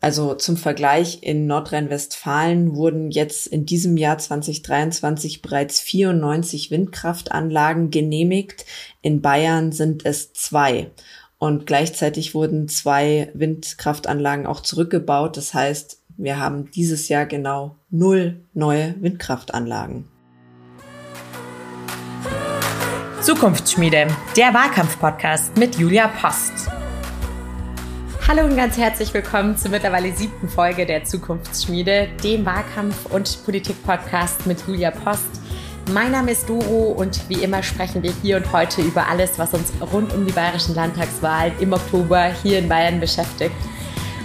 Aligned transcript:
Also 0.00 0.34
zum 0.34 0.56
Vergleich, 0.56 1.22
in 1.22 1.46
Nordrhein-Westfalen 1.46 2.76
wurden 2.76 3.10
jetzt 3.10 3.48
in 3.48 3.66
diesem 3.66 3.96
Jahr 3.96 4.18
2023 4.18 5.42
bereits 5.42 5.80
94 5.80 6.70
Windkraftanlagen 6.70 7.90
genehmigt. 7.90 8.64
In 9.02 9.20
Bayern 9.22 9.72
sind 9.72 10.06
es 10.06 10.32
zwei. 10.32 10.90
Und 11.38 11.66
gleichzeitig 11.66 12.34
wurden 12.34 12.68
zwei 12.68 13.30
Windkraftanlagen 13.34 14.46
auch 14.46 14.60
zurückgebaut. 14.60 15.36
Das 15.36 15.52
heißt, 15.52 16.00
wir 16.16 16.38
haben 16.38 16.70
dieses 16.70 17.08
Jahr 17.08 17.26
genau 17.26 17.76
null 17.90 18.40
neue 18.54 18.94
Windkraftanlagen. 19.00 20.06
Zukunftsschmiede, 23.20 24.06
der 24.36 24.54
Wahlkampf-Podcast 24.54 25.56
mit 25.56 25.76
Julia 25.76 26.08
Post. 26.08 26.77
Hallo 28.28 28.44
und 28.44 28.56
ganz 28.56 28.76
herzlich 28.76 29.14
willkommen 29.14 29.56
zur 29.56 29.70
mittlerweile 29.70 30.12
siebten 30.14 30.50
Folge 30.50 30.84
der 30.84 31.02
Zukunftsschmiede, 31.02 32.10
dem 32.22 32.44
Wahlkampf- 32.44 33.06
und 33.06 33.42
Politik-Podcast 33.46 34.46
mit 34.46 34.62
Julia 34.66 34.90
Post. 34.90 35.40
Mein 35.94 36.12
Name 36.12 36.32
ist 36.32 36.46
Doro 36.46 36.92
und 36.92 37.26
wie 37.30 37.42
immer 37.42 37.62
sprechen 37.62 38.02
wir 38.02 38.12
hier 38.20 38.36
und 38.36 38.52
heute 38.52 38.82
über 38.82 39.08
alles, 39.08 39.38
was 39.38 39.54
uns 39.54 39.72
rund 39.80 40.12
um 40.12 40.26
die 40.26 40.32
bayerischen 40.32 40.74
Landtagswahlen 40.74 41.54
im 41.58 41.72
Oktober 41.72 42.24
hier 42.42 42.58
in 42.58 42.68
Bayern 42.68 43.00
beschäftigt. 43.00 43.56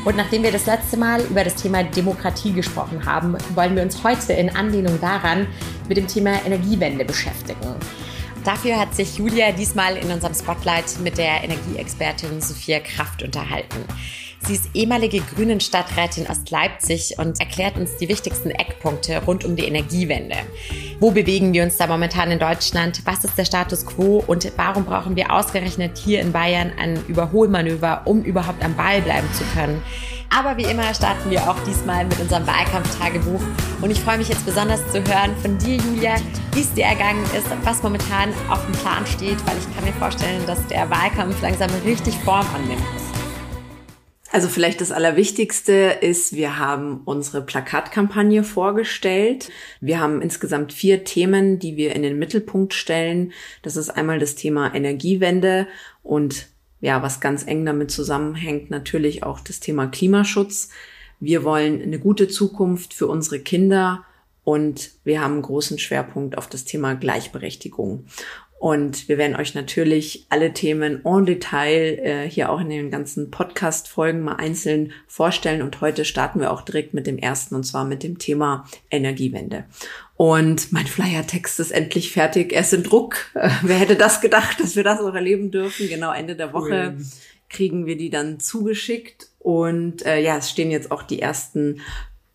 Und 0.04 0.18
nachdem 0.18 0.44
wir 0.44 0.52
das 0.52 0.66
letzte 0.66 0.98
Mal 0.98 1.22
über 1.22 1.46
das 1.46 1.56
Thema 1.56 1.86
Demokratie 1.86 2.52
gesprochen 2.52 3.06
haben, 3.06 3.38
wollen 3.56 3.74
wir 3.74 3.84
uns 3.84 4.04
heute 4.04 4.34
in 4.34 4.54
Anlehnung 4.54 5.00
daran 5.00 5.48
mit 5.88 5.96
dem 5.96 6.08
Thema 6.08 6.46
Energiewende 6.46 7.06
beschäftigen. 7.06 7.74
Dafür 8.44 8.78
hat 8.78 8.94
sich 8.94 9.18
Julia 9.18 9.54
diesmal 9.54 9.96
in 9.96 10.12
unserem 10.12 10.34
Spotlight 10.34 11.00
mit 11.02 11.18
der 11.18 11.44
Energieexpertin 11.46 12.42
Sophia 12.42 12.82
Kraft 12.82 13.24
unterhalten. 13.24 13.86
Sie 14.46 14.56
ist 14.56 14.70
ehemalige 14.74 15.22
Grünen 15.22 15.62
Stadträtin 15.62 16.28
aus 16.28 16.42
Leipzig 16.50 17.16
und 17.18 17.40
erklärt 17.40 17.78
uns 17.78 17.96
die 17.96 18.10
wichtigsten 18.10 18.52
Eckpunkte 18.52 19.24
rund 19.24 19.46
um 19.46 19.56
die 19.56 19.64
Energiewende. 19.64 20.36
Wo 21.00 21.12
bewegen 21.12 21.54
wir 21.54 21.64
uns 21.64 21.78
da 21.78 21.88
momentan 21.88 22.32
in 22.32 22.40
Deutschland? 22.40 23.02
Was 23.06 23.24
ist 23.24 23.38
der 23.38 23.46
Status 23.46 23.86
quo? 23.86 24.22
Und 24.28 24.52
warum 24.58 24.84
brauchen 24.84 25.16
wir 25.16 25.32
ausgerechnet 25.32 25.98
hier 25.98 26.20
in 26.20 26.34
Bayern 26.34 26.74
ein 26.78 27.02
Überholmanöver, 27.08 28.02
um 28.04 28.24
überhaupt 28.24 28.62
am 28.66 28.76
Ball 28.76 29.02
bleiben 29.02 29.30
zu 29.32 29.46
können? 29.56 29.82
Aber 30.36 30.58
wie 30.58 30.64
immer 30.64 30.92
starten 30.96 31.30
wir 31.30 31.48
auch 31.48 31.60
diesmal 31.64 32.06
mit 32.06 32.20
unserem 32.20 32.48
Wahlkampftagebuch. 32.48 33.42
Und 33.82 33.92
ich 33.92 34.00
freue 34.00 34.18
mich 34.18 34.30
jetzt 34.30 34.44
besonders 34.44 34.80
zu 34.92 34.98
hören 35.04 35.36
von 35.44 35.60
dir, 35.60 35.76
Julia, 35.76 36.16
wie 36.54 36.62
es 36.62 36.74
dir 36.74 36.86
ergangen 36.86 37.24
ist, 37.38 37.46
was 37.64 37.84
momentan 37.84 38.34
auf 38.50 38.66
dem 38.66 38.74
Plan 38.74 39.06
steht, 39.06 39.38
weil 39.46 39.56
ich 39.60 39.76
kann 39.76 39.86
mir 39.86 39.94
vorstellen, 39.94 40.44
dass 40.48 40.66
der 40.68 40.90
Wahlkampf 40.90 41.40
langsam 41.40 41.70
richtig 41.86 42.16
Form 42.26 42.48
annimmt. 42.56 42.82
Also 44.32 44.48
vielleicht 44.48 44.82
das 44.82 44.92
Allerwichtigste 44.92 46.00
ist, 46.02 46.36
wir 46.36 46.58
haben 46.58 47.02
unsere 47.06 47.44
Plakatkampagne 47.44 48.44
vorgestellt. 48.44 49.52
Wir 49.82 50.00
haben 50.00 50.24
insgesamt 50.24 50.74
vier 50.74 51.04
Themen, 51.04 51.60
die 51.60 51.78
wir 51.78 51.96
in 51.96 52.02
den 52.02 52.18
Mittelpunkt 52.18 52.74
stellen. 52.74 53.34
Das 53.62 53.76
ist 53.76 53.92
einmal 53.92 54.18
das 54.18 54.34
Thema 54.34 54.74
Energiewende 54.74 55.68
und 56.02 56.48
ja, 56.84 57.02
was 57.02 57.22
ganz 57.22 57.48
eng 57.48 57.66
damit 57.66 57.92
zusammenhängt, 57.92 58.70
natürlich 58.70 59.24
auch 59.24 59.40
das 59.40 59.62
Thema 59.62 59.88
Klimaschutz. 59.88 60.68
Wir 61.22 61.46
wollen 61.46 61.82
eine 61.82 61.98
gute 61.98 62.28
Zukunft 62.28 62.94
für 62.94 63.08
unsere 63.08 63.40
Kinder 63.40 64.04
und 64.44 64.92
wir 65.06 65.22
haben 65.22 65.36
einen 65.36 65.42
großen 65.44 65.80
Schwerpunkt 65.80 66.38
auf 66.38 66.50
das 66.50 66.66
Thema 66.66 66.96
Gleichberechtigung. 66.96 68.04
Und 68.64 69.10
wir 69.10 69.18
werden 69.18 69.36
euch 69.36 69.56
natürlich 69.56 70.26
alle 70.30 70.54
Themen 70.54 71.02
en 71.04 71.26
Detail 71.26 72.00
äh, 72.02 72.30
hier 72.30 72.50
auch 72.50 72.62
in 72.62 72.70
den 72.70 72.92
ganzen 72.92 73.30
Podcast-Folgen 73.30 74.22
mal 74.22 74.36
einzeln 74.36 74.94
vorstellen. 75.06 75.62
Und 75.62 75.82
heute 75.82 76.06
starten 76.06 76.40
wir 76.40 76.50
auch 76.50 76.62
direkt 76.62 76.94
mit 76.94 77.06
dem 77.06 77.18
ersten, 77.18 77.56
und 77.56 77.66
zwar 77.66 77.84
mit 77.84 78.04
dem 78.04 78.20
Thema 78.20 78.64
Energiewende. 78.90 79.66
Und 80.16 80.72
mein 80.72 80.88
Flyer-Text 80.88 81.60
ist 81.60 81.72
endlich 81.72 82.14
fertig. 82.14 82.54
Er 82.54 82.62
ist 82.62 82.72
in 82.72 82.84
Druck. 82.84 83.32
Äh, 83.34 83.50
wer 83.64 83.80
hätte 83.80 83.98
das 83.98 84.22
gedacht, 84.22 84.62
dass 84.62 84.78
wir 84.78 84.86
das 84.86 85.02
auch 85.02 85.14
erleben 85.14 85.52
dürfen? 85.52 85.90
Genau, 85.90 86.14
Ende 86.14 86.38
der 86.38 86.54
Woche 86.54 86.94
cool. 86.96 87.06
kriegen 87.50 87.86
wir 87.86 87.98
die 87.98 88.12
dann 88.12 88.40
zugeschickt. 88.40 89.28
Und 89.40 90.06
äh, 90.06 90.22
ja, 90.22 90.38
es 90.38 90.50
stehen 90.50 90.72
jetzt 90.72 90.90
auch 90.90 91.04
die 91.04 91.22
ersten 91.22 91.82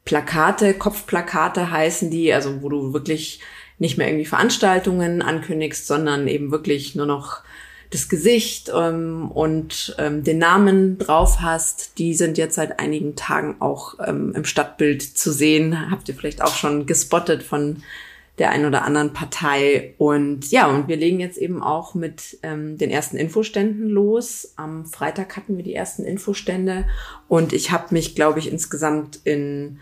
Plakate, 0.05 0.75
Kopfplakate 0.75 1.71
heißen 1.71 2.11
die, 2.11 2.35
also 2.35 2.61
wo 2.61 2.69
du 2.69 2.93
wirklich 2.93 3.41
nicht 3.79 3.99
mehr 3.99 4.09
irgendwie 4.09 4.27
Veranstaltungen 4.27 5.23
ankündigst, 5.23 5.87
sondern 5.87 6.27
eben 6.29 6.51
wirklich 6.51 6.95
nur 6.95 7.07
noch 7.07 7.43
das 7.91 8.09
Gesicht 8.09 8.71
ähm, 8.75 9.31
und 9.31 9.97
ähm, 9.99 10.23
den 10.23 10.39
Namen 10.39 10.99
drauf 10.99 11.41
hast, 11.41 11.99
die 11.99 12.15
sind 12.15 12.37
jetzt 12.37 12.57
seit 12.57 12.81
einigen 12.81 13.17
Tagen 13.17 13.57
auch 13.61 13.95
ähm, 14.07 14.33
im 14.35 14.45
Stadtbild 14.45 15.03
zu 15.03 15.33
sehen. 15.33 15.91
Habt 15.91 16.09
ihr 16.09 16.15
vielleicht 16.15 16.43
auch 16.43 16.55
schon 16.55 16.85
gespottet 16.87 17.43
von 17.43 17.83
der 18.39 18.51
einen 18.51 18.67
oder 18.67 18.85
anderen 18.85 19.13
Partei. 19.13 19.95
Und 19.99 20.51
ja, 20.51 20.69
und 20.69 20.87
wir 20.89 20.97
legen 20.97 21.19
jetzt 21.19 21.39
eben 21.39 21.63
auch 21.63 21.95
mit 21.95 22.39
ähm, 22.43 22.79
den 22.79 22.91
ersten 22.91 23.17
Infoständen 23.17 23.89
los. 23.89 24.53
Am 24.57 24.85
Freitag 24.87 25.37
hatten 25.37 25.57
wir 25.57 25.65
die 25.65 25.75
ersten 25.75 26.05
Infostände 26.05 26.87
und 27.27 27.53
ich 27.53 27.71
habe 27.71 27.95
mich, 27.95 28.15
glaube 28.15 28.39
ich, 28.39 28.51
insgesamt 28.51 29.21
in 29.25 29.81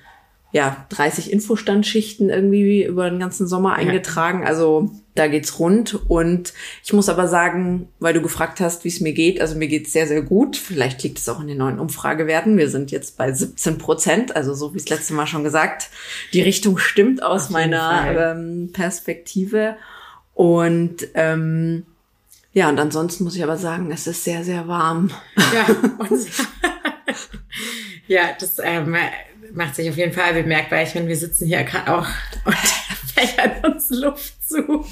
ja, 0.52 0.86
30 0.90 1.32
Infostandschichten 1.32 2.30
irgendwie 2.30 2.84
über 2.84 3.10
den 3.10 3.18
ganzen 3.18 3.46
Sommer 3.46 3.74
eingetragen. 3.74 4.46
Also 4.46 4.90
da 5.14 5.26
geht's 5.26 5.58
rund. 5.58 5.98
Und 6.08 6.52
ich 6.84 6.92
muss 6.92 7.08
aber 7.08 7.28
sagen, 7.28 7.88
weil 7.98 8.14
du 8.14 8.22
gefragt 8.22 8.60
hast, 8.60 8.84
wie 8.84 8.88
es 8.88 9.00
mir 9.00 9.12
geht, 9.12 9.40
also 9.40 9.56
mir 9.56 9.68
geht's 9.68 9.92
sehr, 9.92 10.06
sehr 10.06 10.22
gut. 10.22 10.56
Vielleicht 10.56 11.02
liegt 11.02 11.18
es 11.18 11.28
auch 11.28 11.40
in 11.40 11.48
den 11.48 11.58
neuen 11.58 11.78
Umfragewerten. 11.78 12.56
Wir 12.56 12.70
sind 12.70 12.90
jetzt 12.90 13.16
bei 13.16 13.32
17 13.32 13.78
Prozent, 13.78 14.36
also 14.36 14.54
so 14.54 14.72
wie 14.72 14.78
es 14.78 14.88
letzte 14.88 15.14
Mal 15.14 15.26
schon 15.26 15.44
gesagt. 15.44 15.90
Die 16.32 16.42
Richtung 16.42 16.78
stimmt 16.78 17.22
aus 17.22 17.50
meiner 17.50 18.32
ähm, 18.32 18.70
Perspektive. 18.72 19.76
Und 20.32 21.08
ähm, 21.14 21.86
ja, 22.52 22.68
und 22.68 22.78
ansonsten 22.78 23.24
muss 23.24 23.36
ich 23.36 23.42
aber 23.42 23.56
sagen, 23.56 23.90
es 23.90 24.06
ist 24.06 24.24
sehr, 24.24 24.44
sehr 24.44 24.68
warm. 24.68 25.10
Ja, 25.36 25.66
ja 28.06 28.22
das 28.38 28.58
ähm, 28.62 28.96
macht 29.52 29.74
sich 29.74 29.88
auf 29.88 29.96
jeden 29.96 30.12
Fall 30.12 30.34
bemerkbar. 30.34 30.82
Ich 30.82 30.94
meine, 30.94 31.08
wir 31.08 31.16
sitzen 31.16 31.46
hier 31.46 31.64
gerade 31.64 31.92
auch 31.92 32.06
und 32.44 32.56
fächern 33.14 33.52
uns 33.64 33.90
Luft 33.90 34.45
zu. 34.46 34.84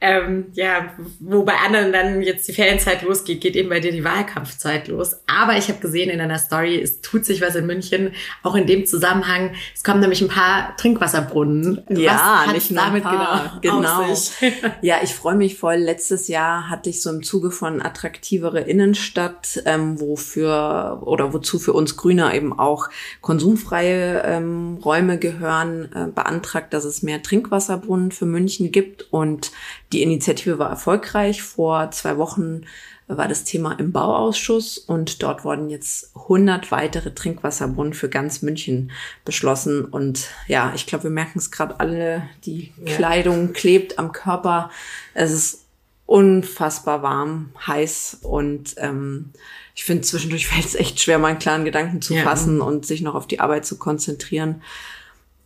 Ähm, 0.00 0.46
ja, 0.52 0.94
wo 1.18 1.42
bei 1.42 1.54
anderen 1.54 1.92
dann 1.92 2.22
jetzt 2.22 2.46
die 2.46 2.52
Ferienzeit 2.52 3.02
losgeht, 3.02 3.40
geht 3.40 3.56
eben 3.56 3.68
bei 3.68 3.80
dir 3.80 3.90
die 3.90 4.04
Wahlkampfzeit 4.04 4.88
los. 4.88 5.16
Aber 5.26 5.56
ich 5.56 5.68
habe 5.68 5.80
gesehen 5.80 6.10
in 6.10 6.20
einer 6.20 6.38
Story, 6.38 6.80
es 6.80 7.00
tut 7.00 7.24
sich 7.24 7.40
was 7.40 7.56
in 7.56 7.66
München, 7.66 8.12
auch 8.42 8.54
in 8.54 8.66
dem 8.66 8.86
Zusammenhang. 8.86 9.52
Es 9.74 9.82
kommen 9.82 10.00
nämlich 10.00 10.22
ein 10.22 10.28
paar 10.28 10.76
Trinkwasserbrunnen. 10.76 11.82
Ja, 11.88 12.44
was 12.46 12.54
nicht 12.54 12.76
damit 12.76 13.02
genau. 13.02 13.40
Genau. 13.60 14.16
ja, 14.82 14.96
ich 15.02 15.14
freue 15.14 15.34
mich 15.34 15.58
voll. 15.58 15.76
Letztes 15.76 16.28
Jahr 16.28 16.70
hatte 16.70 16.90
ich 16.90 17.02
so 17.02 17.10
im 17.10 17.22
Zuge 17.22 17.50
von 17.50 17.82
attraktivere 17.82 18.60
Innenstadt, 18.60 19.62
ähm, 19.64 20.00
wofür 20.00 21.02
oder 21.02 21.32
wozu 21.32 21.58
für 21.58 21.72
uns 21.72 21.96
Grüner 21.96 22.34
eben 22.34 22.56
auch 22.56 22.88
konsumfreie 23.20 24.22
ähm, 24.24 24.78
Räume 24.84 25.18
gehören, 25.18 25.88
äh, 25.94 26.06
beantragt, 26.14 26.72
dass 26.72 26.84
es 26.84 27.02
mehr 27.02 27.22
Trinkwasserbrunnen 27.22 28.12
für 28.12 28.26
München 28.26 28.67
gibt. 28.70 29.12
Und 29.12 29.52
die 29.92 30.02
Initiative 30.02 30.58
war 30.58 30.70
erfolgreich. 30.70 31.42
Vor 31.42 31.90
zwei 31.90 32.16
Wochen 32.16 32.62
war 33.08 33.26
das 33.26 33.44
Thema 33.44 33.72
im 33.72 33.90
Bauausschuss 33.90 34.76
und 34.76 35.22
dort 35.22 35.42
wurden 35.44 35.70
jetzt 35.70 36.14
100 36.14 36.70
weitere 36.70 37.14
Trinkwasserbrunnen 37.14 37.94
für 37.94 38.10
ganz 38.10 38.42
München 38.42 38.90
beschlossen. 39.24 39.84
Und 39.86 40.28
ja, 40.46 40.72
ich 40.74 40.86
glaube, 40.86 41.04
wir 41.04 41.10
merken 41.10 41.38
es 41.38 41.50
gerade 41.50 41.80
alle, 41.80 42.28
die 42.44 42.72
ja. 42.84 42.94
Kleidung 42.96 43.54
klebt 43.54 43.98
am 43.98 44.12
Körper. 44.12 44.70
Es 45.14 45.32
ist 45.32 45.64
unfassbar 46.04 47.02
warm, 47.02 47.50
heiß 47.66 48.20
und 48.22 48.74
ähm, 48.78 49.30
ich 49.74 49.84
finde 49.84 50.02
zwischendurch 50.02 50.46
fällt 50.48 50.64
es 50.64 50.74
echt 50.74 51.00
schwer, 51.00 51.18
meinen 51.18 51.38
klaren 51.38 51.64
Gedanken 51.64 52.02
zu 52.02 52.14
ja. 52.14 52.24
fassen 52.24 52.60
und 52.60 52.86
sich 52.86 53.00
noch 53.00 53.14
auf 53.14 53.26
die 53.26 53.40
Arbeit 53.40 53.64
zu 53.64 53.78
konzentrieren. 53.78 54.62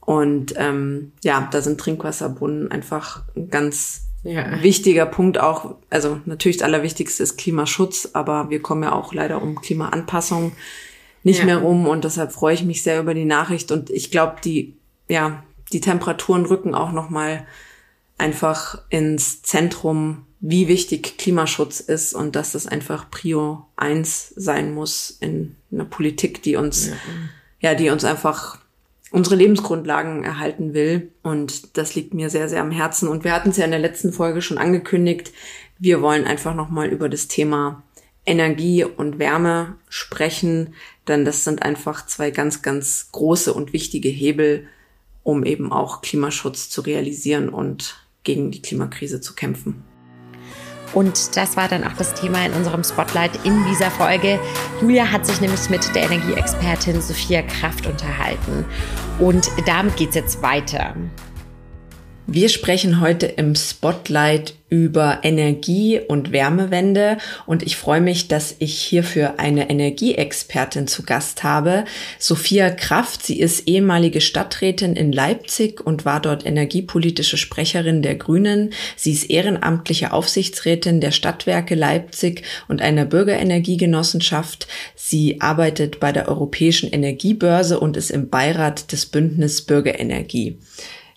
Und 0.04 0.54
ähm, 0.56 1.12
ja, 1.22 1.48
da 1.50 1.62
sind 1.62 1.80
Trinkwasserbrunnen 1.80 2.70
einfach 2.70 3.22
ein 3.36 3.48
ganz 3.50 4.08
ja. 4.24 4.62
wichtiger 4.62 5.06
Punkt 5.06 5.38
auch. 5.38 5.76
Also 5.90 6.20
natürlich 6.24 6.58
das 6.58 6.66
Allerwichtigste 6.66 7.22
ist 7.22 7.36
Klimaschutz, 7.36 8.10
aber 8.12 8.50
wir 8.50 8.60
kommen 8.60 8.82
ja 8.82 8.92
auch 8.92 9.14
leider 9.14 9.40
um 9.40 9.60
Klimaanpassung 9.60 10.52
nicht 11.22 11.40
ja. 11.40 11.44
mehr 11.44 11.58
rum 11.58 11.86
und 11.86 12.04
deshalb 12.04 12.32
freue 12.32 12.54
ich 12.54 12.64
mich 12.64 12.82
sehr 12.82 13.00
über 13.00 13.14
die 13.14 13.24
Nachricht 13.24 13.70
und 13.70 13.90
ich 13.90 14.10
glaube, 14.10 14.36
die 14.44 14.76
ja 15.08 15.44
die 15.72 15.80
Temperaturen 15.80 16.46
rücken 16.46 16.74
auch 16.74 16.92
noch 16.92 17.10
mal 17.10 17.46
einfach 18.18 18.82
ins 18.88 19.42
Zentrum, 19.42 20.26
wie 20.40 20.68
wichtig 20.68 21.16
Klimaschutz 21.18 21.80
ist 21.80 22.14
und 22.14 22.34
dass 22.34 22.52
das 22.52 22.66
einfach 22.66 23.10
Prio 23.10 23.66
eins 23.76 24.32
sein 24.36 24.74
muss 24.74 25.16
in 25.20 25.56
einer 25.70 25.84
Politik, 25.84 26.42
die 26.42 26.56
uns 26.56 26.88
ja, 26.88 26.94
ja 27.60 27.74
die 27.76 27.90
uns 27.90 28.04
einfach 28.04 28.58
unsere 29.12 29.36
Lebensgrundlagen 29.36 30.24
erhalten 30.24 30.74
will. 30.74 31.12
Und 31.22 31.76
das 31.76 31.94
liegt 31.94 32.14
mir 32.14 32.30
sehr, 32.30 32.48
sehr 32.48 32.62
am 32.62 32.70
Herzen. 32.70 33.08
Und 33.08 33.24
wir 33.24 33.32
hatten 33.32 33.50
es 33.50 33.58
ja 33.58 33.64
in 33.64 33.70
der 33.70 33.80
letzten 33.80 34.12
Folge 34.12 34.42
schon 34.42 34.58
angekündigt. 34.58 35.32
Wir 35.78 36.02
wollen 36.02 36.24
einfach 36.24 36.54
nochmal 36.54 36.88
über 36.88 37.08
das 37.08 37.28
Thema 37.28 37.82
Energie 38.24 38.84
und 38.84 39.18
Wärme 39.18 39.76
sprechen, 39.88 40.74
denn 41.08 41.24
das 41.24 41.44
sind 41.44 41.62
einfach 41.62 42.06
zwei 42.06 42.30
ganz, 42.30 42.62
ganz 42.62 43.10
große 43.12 43.52
und 43.52 43.72
wichtige 43.72 44.08
Hebel, 44.08 44.68
um 45.24 45.44
eben 45.44 45.72
auch 45.72 46.02
Klimaschutz 46.02 46.70
zu 46.70 46.82
realisieren 46.82 47.48
und 47.48 48.06
gegen 48.22 48.50
die 48.52 48.62
Klimakrise 48.62 49.20
zu 49.20 49.34
kämpfen. 49.34 49.84
Und 50.94 51.36
das 51.36 51.56
war 51.56 51.68
dann 51.68 51.84
auch 51.84 51.94
das 51.96 52.14
Thema 52.14 52.44
in 52.44 52.52
unserem 52.52 52.84
Spotlight 52.84 53.32
in 53.44 53.64
dieser 53.66 53.90
Folge. 53.90 54.38
Julia 54.80 55.10
hat 55.10 55.26
sich 55.26 55.40
nämlich 55.40 55.68
mit 55.70 55.94
der 55.94 56.04
Energieexpertin 56.04 57.00
Sophia 57.00 57.42
Kraft 57.42 57.86
unterhalten. 57.86 58.64
Und 59.18 59.50
damit 59.66 59.96
geht 59.96 60.10
es 60.10 60.14
jetzt 60.16 60.42
weiter. 60.42 60.94
Wir 62.28 62.48
sprechen 62.48 63.00
heute 63.00 63.26
im 63.26 63.56
Spotlight 63.56 64.54
über 64.68 65.18
Energie- 65.22 65.98
und 65.98 66.30
Wärmewende 66.30 67.18
und 67.46 67.64
ich 67.64 67.76
freue 67.76 68.00
mich, 68.00 68.28
dass 68.28 68.54
ich 68.60 68.80
hierfür 68.80 69.40
eine 69.40 69.68
Energieexpertin 69.68 70.86
zu 70.86 71.02
Gast 71.02 71.42
habe, 71.42 71.84
Sophia 72.20 72.70
Kraft. 72.70 73.26
Sie 73.26 73.40
ist 73.40 73.66
ehemalige 73.66 74.20
Stadträtin 74.20 74.94
in 74.94 75.12
Leipzig 75.12 75.84
und 75.84 76.04
war 76.04 76.20
dort 76.20 76.46
energiepolitische 76.46 77.36
Sprecherin 77.36 78.02
der 78.02 78.14
Grünen. 78.14 78.72
Sie 78.96 79.12
ist 79.12 79.28
ehrenamtliche 79.28 80.12
Aufsichtsrätin 80.12 81.00
der 81.00 81.10
Stadtwerke 81.10 81.74
Leipzig 81.74 82.44
und 82.68 82.80
einer 82.80 83.04
Bürgerenergiegenossenschaft. 83.04 84.68
Sie 84.94 85.40
arbeitet 85.40 85.98
bei 85.98 86.12
der 86.12 86.28
Europäischen 86.28 86.88
Energiebörse 86.88 87.80
und 87.80 87.96
ist 87.96 88.10
im 88.10 88.30
Beirat 88.30 88.92
des 88.92 89.06
Bündnis 89.06 89.62
Bürgerenergie. 89.62 90.58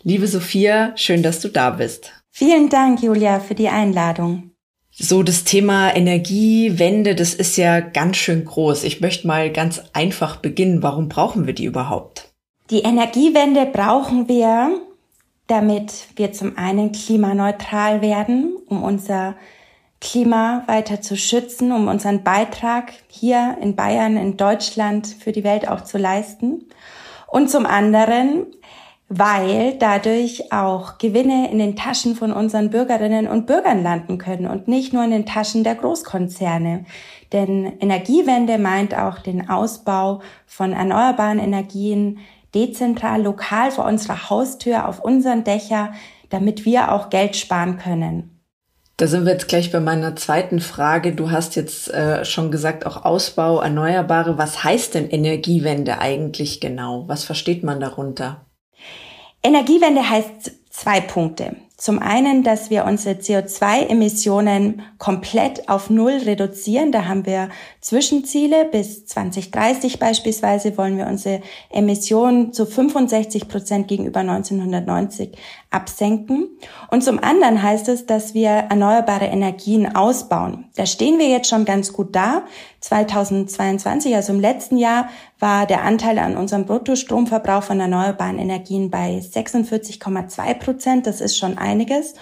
Liebe 0.07 0.27
Sophia, 0.27 0.95
schön, 0.97 1.23
dass 1.23 1.39
du 1.39 1.47
da 1.47 1.71
bist. 1.71 2.11
Vielen 2.29 2.69
Dank, 2.69 3.01
Julia, 3.01 3.39
für 3.39 3.55
die 3.55 3.69
Einladung. 3.69 4.51
So, 4.91 5.23
das 5.23 5.45
Thema 5.45 5.95
Energiewende, 5.95 7.15
das 7.15 7.33
ist 7.33 7.57
ja 7.57 7.79
ganz 7.79 8.17
schön 8.17 8.45
groß. 8.45 8.83
Ich 8.83 9.01
möchte 9.01 9.25
mal 9.25 9.51
ganz 9.51 9.81
einfach 9.93 10.35
beginnen. 10.35 10.83
Warum 10.83 11.09
brauchen 11.09 11.47
wir 11.47 11.55
die 11.55 11.65
überhaupt? 11.65 12.35
Die 12.69 12.81
Energiewende 12.81 13.65
brauchen 13.65 14.29
wir, 14.29 14.79
damit 15.47 16.05
wir 16.15 16.31
zum 16.33 16.55
einen 16.55 16.91
klimaneutral 16.91 18.03
werden, 18.03 18.55
um 18.67 18.83
unser 18.83 19.35
Klima 20.01 20.61
weiter 20.67 21.01
zu 21.01 21.17
schützen, 21.17 21.71
um 21.71 21.87
unseren 21.87 22.23
Beitrag 22.23 22.93
hier 23.07 23.57
in 23.59 23.75
Bayern, 23.75 24.17
in 24.17 24.37
Deutschland 24.37 25.07
für 25.07 25.31
die 25.31 25.43
Welt 25.43 25.67
auch 25.67 25.83
zu 25.83 25.97
leisten. 25.97 26.65
Und 27.25 27.49
zum 27.49 27.65
anderen, 27.65 28.45
weil 29.07 29.77
dadurch 29.77 30.51
auch 30.51 30.97
Gewinne 30.97 31.51
in 31.51 31.59
den 31.59 31.75
Taschen 31.75 32.15
von 32.15 32.31
unseren 32.31 32.71
Bürgerinnen 32.71 33.27
und 33.27 33.45
Bürgern 33.45 33.83
landen 33.83 34.17
können 34.17 34.47
und 34.47 34.67
nicht 34.67 34.93
nur 34.93 35.03
in 35.03 35.11
den 35.11 35.25
Taschen 35.25 35.63
der 35.63 35.75
Großkonzerne. 35.75 36.85
Denn 37.31 37.79
Energiewende 37.79 38.57
meint 38.57 38.97
auch 38.97 39.19
den 39.19 39.49
Ausbau 39.49 40.21
von 40.47 40.73
erneuerbaren 40.73 41.39
Energien 41.39 42.19
dezentral, 42.55 43.21
lokal 43.21 43.71
vor 43.71 43.85
unserer 43.85 44.29
Haustür, 44.29 44.87
auf 44.87 44.99
unseren 44.99 45.43
Dächer, 45.43 45.91
damit 46.29 46.65
wir 46.65 46.91
auch 46.91 47.09
Geld 47.09 47.35
sparen 47.35 47.77
können. 47.77 48.31
Da 48.97 49.07
sind 49.07 49.25
wir 49.25 49.33
jetzt 49.33 49.49
gleich 49.49 49.73
bei 49.73 49.81
meiner 49.81 50.15
zweiten 50.15 50.61
Frage. 50.61 51.13
Du 51.13 51.29
hast 51.29 51.57
jetzt 51.57 51.93
äh, 51.93 52.23
schon 52.23 52.49
gesagt, 52.49 52.85
auch 52.85 53.03
Ausbau, 53.03 53.59
Erneuerbare. 53.59 54.37
Was 54.37 54.63
heißt 54.63 54.95
denn 54.95 55.09
Energiewende 55.09 55.99
eigentlich 55.99 56.61
genau? 56.61 57.03
Was 57.07 57.25
versteht 57.25 57.61
man 57.61 57.81
darunter? 57.81 58.44
Energiewende 59.45 60.09
heißt 60.09 60.53
zwei 60.71 60.99
Punkte. 61.01 61.55
Zum 61.77 61.99
einen, 61.99 62.41
dass 62.41 62.71
wir 62.71 62.85
unsere 62.85 63.15
CO2-Emissionen 63.19 64.81
komplett 64.97 65.69
auf 65.69 65.91
Null 65.91 66.13
reduzieren. 66.25 66.91
Da 66.91 67.05
haben 67.05 67.27
wir 67.27 67.49
Zwischenziele. 67.79 68.65
Bis 68.65 69.05
2030 69.05 69.99
beispielsweise 69.99 70.77
wollen 70.79 70.97
wir 70.97 71.05
unsere 71.05 71.41
Emissionen 71.69 72.53
zu 72.53 72.65
65 72.65 73.47
Prozent 73.47 73.87
gegenüber 73.87 74.21
1990 74.21 75.37
absenken. 75.69 76.47
Und 76.89 77.03
zum 77.03 77.21
anderen 77.21 77.61
heißt 77.61 77.89
es, 77.89 78.05
dass 78.05 78.33
wir 78.33 78.49
erneuerbare 78.49 79.25
Energien 79.25 79.95
ausbauen. 79.95 80.65
Da 80.77 80.87
stehen 80.87 81.19
wir 81.19 81.27
jetzt 81.27 81.49
schon 81.49 81.65
ganz 81.65 81.93
gut 81.93 82.15
da. 82.15 82.43
2022, 82.79 84.15
also 84.15 84.31
im 84.31 84.39
letzten 84.39 84.77
Jahr, 84.77 85.09
war 85.39 85.65
der 85.65 85.83
Anteil 85.83 86.17
an 86.19 86.37
unserem 86.37 86.65
Bruttostromverbrauch 86.65 87.63
von 87.63 87.79
erneuerbaren 87.79 88.39
Energien 88.39 88.89
bei 88.89 89.19
46,2 89.19 90.53
Prozent. 90.55 91.07
Das 91.07 91.21
ist 91.21 91.37
schon 91.37 91.57
einiges. 91.57 92.13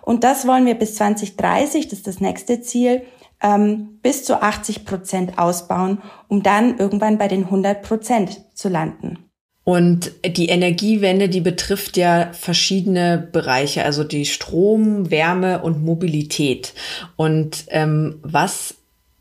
Und 0.00 0.24
das 0.24 0.46
wollen 0.46 0.66
wir 0.66 0.74
bis 0.74 0.96
2030, 0.96 1.88
das 1.88 1.98
ist 2.00 2.06
das 2.06 2.20
nächste 2.20 2.60
Ziel, 2.60 3.02
ähm, 3.42 3.98
bis 4.02 4.24
zu 4.24 4.40
80 4.40 4.84
Prozent 4.84 5.38
ausbauen, 5.38 5.98
um 6.28 6.42
dann 6.42 6.78
irgendwann 6.78 7.18
bei 7.18 7.28
den 7.28 7.44
100 7.44 7.82
Prozent 7.82 8.40
zu 8.54 8.68
landen. 8.68 9.18
Und 9.64 10.12
die 10.26 10.48
Energiewende, 10.48 11.28
die 11.28 11.40
betrifft 11.40 11.96
ja 11.96 12.30
verschiedene 12.32 13.28
Bereiche, 13.30 13.84
also 13.84 14.02
die 14.02 14.26
Strom, 14.26 15.10
Wärme 15.10 15.62
und 15.62 15.84
Mobilität. 15.84 16.74
Und 17.14 17.66
ähm, 17.68 18.18
was, 18.22 18.74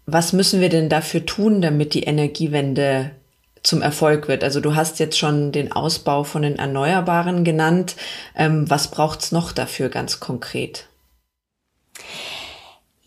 was 0.07 0.33
müssen 0.33 0.59
wir 0.59 0.69
denn 0.69 0.89
dafür 0.89 1.27
tun, 1.27 1.62
damit 1.62 1.94
die 1.94 2.03
Energiewende 2.03 3.12
zum 3.63 3.81
Erfolg 3.81 4.27
wird? 4.27 4.43
Also 4.43 4.59
du 4.59 4.75
hast 4.75 4.99
jetzt 4.99 5.17
schon 5.17 5.51
den 5.51 5.71
Ausbau 5.71 6.23
von 6.23 6.41
den 6.41 6.57
Erneuerbaren 6.57 7.43
genannt. 7.43 7.95
Ähm, 8.35 8.69
was 8.69 8.89
braucht's 8.89 9.31
noch 9.31 9.51
dafür 9.51 9.89
ganz 9.89 10.19
konkret? 10.19 10.87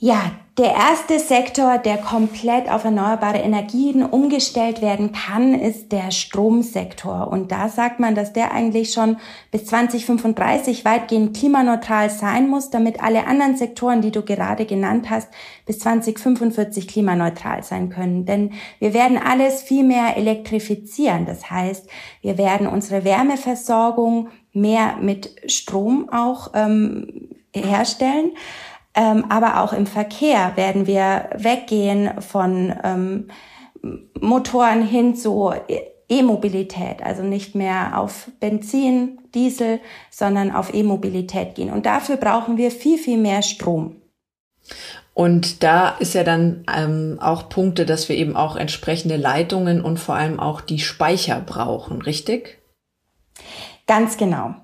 Ja, 0.05 0.33
der 0.59 0.75
erste 0.75 1.19
Sektor, 1.19 1.79
der 1.79 1.97
komplett 1.97 2.71
auf 2.71 2.85
erneuerbare 2.85 3.39
Energien 3.39 4.05
umgestellt 4.05 4.83
werden 4.83 5.13
kann, 5.13 5.55
ist 5.55 5.93
der 5.93 6.11
Stromsektor. 6.11 7.29
Und 7.29 7.51
da 7.51 7.71
sagt 7.71 8.01
man, 8.01 8.15
dass 8.15 8.35
der 8.35 8.53
eigentlich 8.53 8.93
schon 8.93 9.17
bis 9.51 9.65
2035 9.65 10.85
weitgehend 10.85 11.35
klimaneutral 11.35 12.11
sein 12.11 12.51
muss, 12.51 12.69
damit 12.69 13.03
alle 13.03 13.27
anderen 13.27 13.57
Sektoren, 13.57 14.03
die 14.03 14.11
du 14.11 14.21
gerade 14.21 14.67
genannt 14.67 15.09
hast, 15.09 15.31
bis 15.65 15.79
2045 15.79 16.87
klimaneutral 16.87 17.63
sein 17.63 17.89
können. 17.89 18.27
Denn 18.27 18.53
wir 18.81 18.93
werden 18.93 19.17
alles 19.17 19.63
viel 19.63 19.85
mehr 19.85 20.19
elektrifizieren. 20.19 21.25
Das 21.25 21.51
heißt, 21.51 21.89
wir 22.21 22.37
werden 22.37 22.67
unsere 22.67 23.07
Wärmeversorgung 23.07 24.29
mehr 24.53 24.99
mit 25.01 25.35
Strom 25.51 26.11
auch 26.11 26.51
ähm, 26.53 27.31
herstellen. 27.55 28.33
Ähm, 28.95 29.25
aber 29.29 29.61
auch 29.61 29.73
im 29.73 29.87
Verkehr 29.87 30.53
werden 30.57 30.87
wir 30.87 31.31
weggehen 31.37 32.21
von 32.21 32.73
ähm, 32.85 33.29
Motoren 34.21 34.83
hin 34.83 35.17
zu 35.17 35.53
E-Mobilität, 36.09 37.03
also 37.03 37.23
nicht 37.23 37.55
mehr 37.55 37.99
auf 37.99 38.31
Benzin, 38.39 39.19
Diesel, 39.35 39.81
sondern 40.11 40.53
auf 40.53 40.73
E-Mobilität 40.73 41.55
gehen. 41.55 41.73
Und 41.73 41.87
dafür 41.87 42.17
brauchen 42.17 42.57
wir 42.57 42.71
viel, 42.71 42.99
viel 42.99 43.19
mehr 43.19 43.43
Strom. 43.43 43.97
Und 45.13 45.63
da 45.63 45.91
ist 45.91 46.15
ja 46.15 46.25
dann 46.25 46.65
ähm, 46.75 47.19
auch 47.21 47.49
Punkte, 47.49 47.87
dass 47.87 48.09
wir 48.09 48.17
eben 48.17 48.37
auch 48.37 48.57
entsprechende 48.57 49.17
Leitungen 49.17 49.81
und 49.81 49.99
vor 49.99 50.17
allem 50.17 50.41
auch 50.41 50.61
die 50.61 50.81
Speicher 50.81 51.41
brauchen, 51.41 52.03
richtig? 52.03 52.59
Ganz 53.87 54.17
genau. 54.17 54.55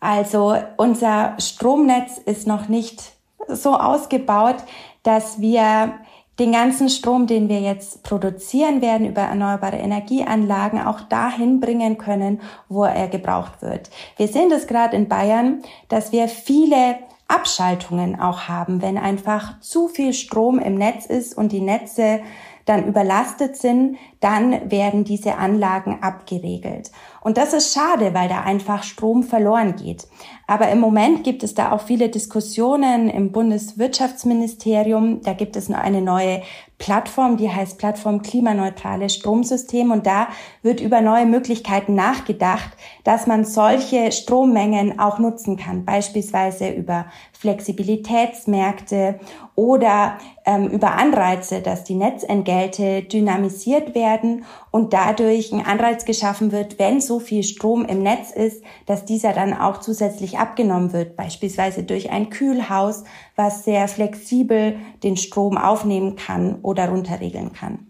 Also 0.00 0.56
unser 0.76 1.36
Stromnetz 1.38 2.18
ist 2.18 2.46
noch 2.46 2.68
nicht 2.68 3.17
so 3.48 3.74
ausgebaut, 3.74 4.56
dass 5.02 5.40
wir 5.40 5.94
den 6.38 6.52
ganzen 6.52 6.88
Strom, 6.88 7.26
den 7.26 7.48
wir 7.48 7.60
jetzt 7.60 8.04
produzieren 8.04 8.80
werden 8.80 9.08
über 9.08 9.22
erneuerbare 9.22 9.76
Energieanlagen, 9.76 10.80
auch 10.80 11.00
dahin 11.00 11.58
bringen 11.58 11.98
können, 11.98 12.40
wo 12.68 12.84
er 12.84 13.08
gebraucht 13.08 13.60
wird. 13.60 13.90
Wir 14.16 14.28
sehen 14.28 14.48
das 14.50 14.66
gerade 14.66 14.96
in 14.96 15.08
Bayern, 15.08 15.62
dass 15.88 16.12
wir 16.12 16.28
viele 16.28 16.98
Abschaltungen 17.26 18.20
auch 18.20 18.42
haben, 18.42 18.80
wenn 18.80 18.96
einfach 18.96 19.60
zu 19.60 19.88
viel 19.88 20.14
Strom 20.14 20.58
im 20.58 20.76
Netz 20.76 21.06
ist 21.06 21.36
und 21.36 21.52
die 21.52 21.60
Netze 21.60 22.20
dann 22.64 22.86
überlastet 22.86 23.56
sind, 23.56 23.96
dann 24.20 24.70
werden 24.70 25.04
diese 25.04 25.36
Anlagen 25.36 26.02
abgeregelt. 26.02 26.90
Und 27.22 27.38
das 27.38 27.54
ist 27.54 27.72
schade, 27.72 28.12
weil 28.12 28.28
da 28.28 28.42
einfach 28.42 28.82
Strom 28.82 29.22
verloren 29.22 29.76
geht. 29.76 30.06
Aber 30.50 30.70
im 30.70 30.80
Moment 30.80 31.24
gibt 31.24 31.42
es 31.42 31.52
da 31.52 31.72
auch 31.72 31.82
viele 31.82 32.08
Diskussionen 32.08 33.10
im 33.10 33.32
Bundeswirtschaftsministerium. 33.32 35.20
Da 35.20 35.34
gibt 35.34 35.56
es 35.56 35.70
eine 35.70 36.00
neue 36.00 36.40
Plattform, 36.78 37.36
die 37.36 37.50
heißt 37.50 37.76
Plattform 37.76 38.22
Klimaneutrales 38.22 39.14
Stromsystem. 39.14 39.90
Und 39.90 40.06
da 40.06 40.28
wird 40.62 40.80
über 40.80 41.00
neue 41.00 41.26
Möglichkeiten 41.26 41.94
nachgedacht, 41.94 42.70
dass 43.04 43.26
man 43.26 43.44
solche 43.44 44.12
Strommengen 44.12 44.98
auch 45.00 45.18
nutzen 45.18 45.56
kann. 45.56 45.84
Beispielsweise 45.84 46.70
über 46.70 47.06
Flexibilitätsmärkte 47.32 49.20
oder 49.54 50.18
ähm, 50.44 50.68
über 50.68 50.92
Anreize, 50.92 51.60
dass 51.60 51.84
die 51.84 51.94
Netzentgelte 51.94 53.02
dynamisiert 53.02 53.94
werden 53.94 54.44
und 54.70 54.92
dadurch 54.92 55.52
ein 55.52 55.64
Anreiz 55.64 56.04
geschaffen 56.04 56.52
wird, 56.52 56.78
wenn 56.78 57.00
so 57.00 57.20
viel 57.20 57.42
Strom 57.42 57.84
im 57.84 58.02
Netz 58.02 58.30
ist, 58.30 58.62
dass 58.86 59.04
dieser 59.04 59.32
dann 59.32 59.52
auch 59.52 59.78
zusätzlich 59.78 60.38
abgenommen 60.38 60.92
wird, 60.92 61.16
beispielsweise 61.16 61.82
durch 61.82 62.10
ein 62.10 62.30
Kühlhaus, 62.30 63.04
was 63.36 63.64
sehr 63.64 63.88
flexibel 63.88 64.76
den 65.02 65.16
Strom 65.16 65.58
aufnehmen 65.58 66.16
kann 66.16 66.58
oder 66.68 66.90
runterregeln 66.90 67.54
kann. 67.54 67.86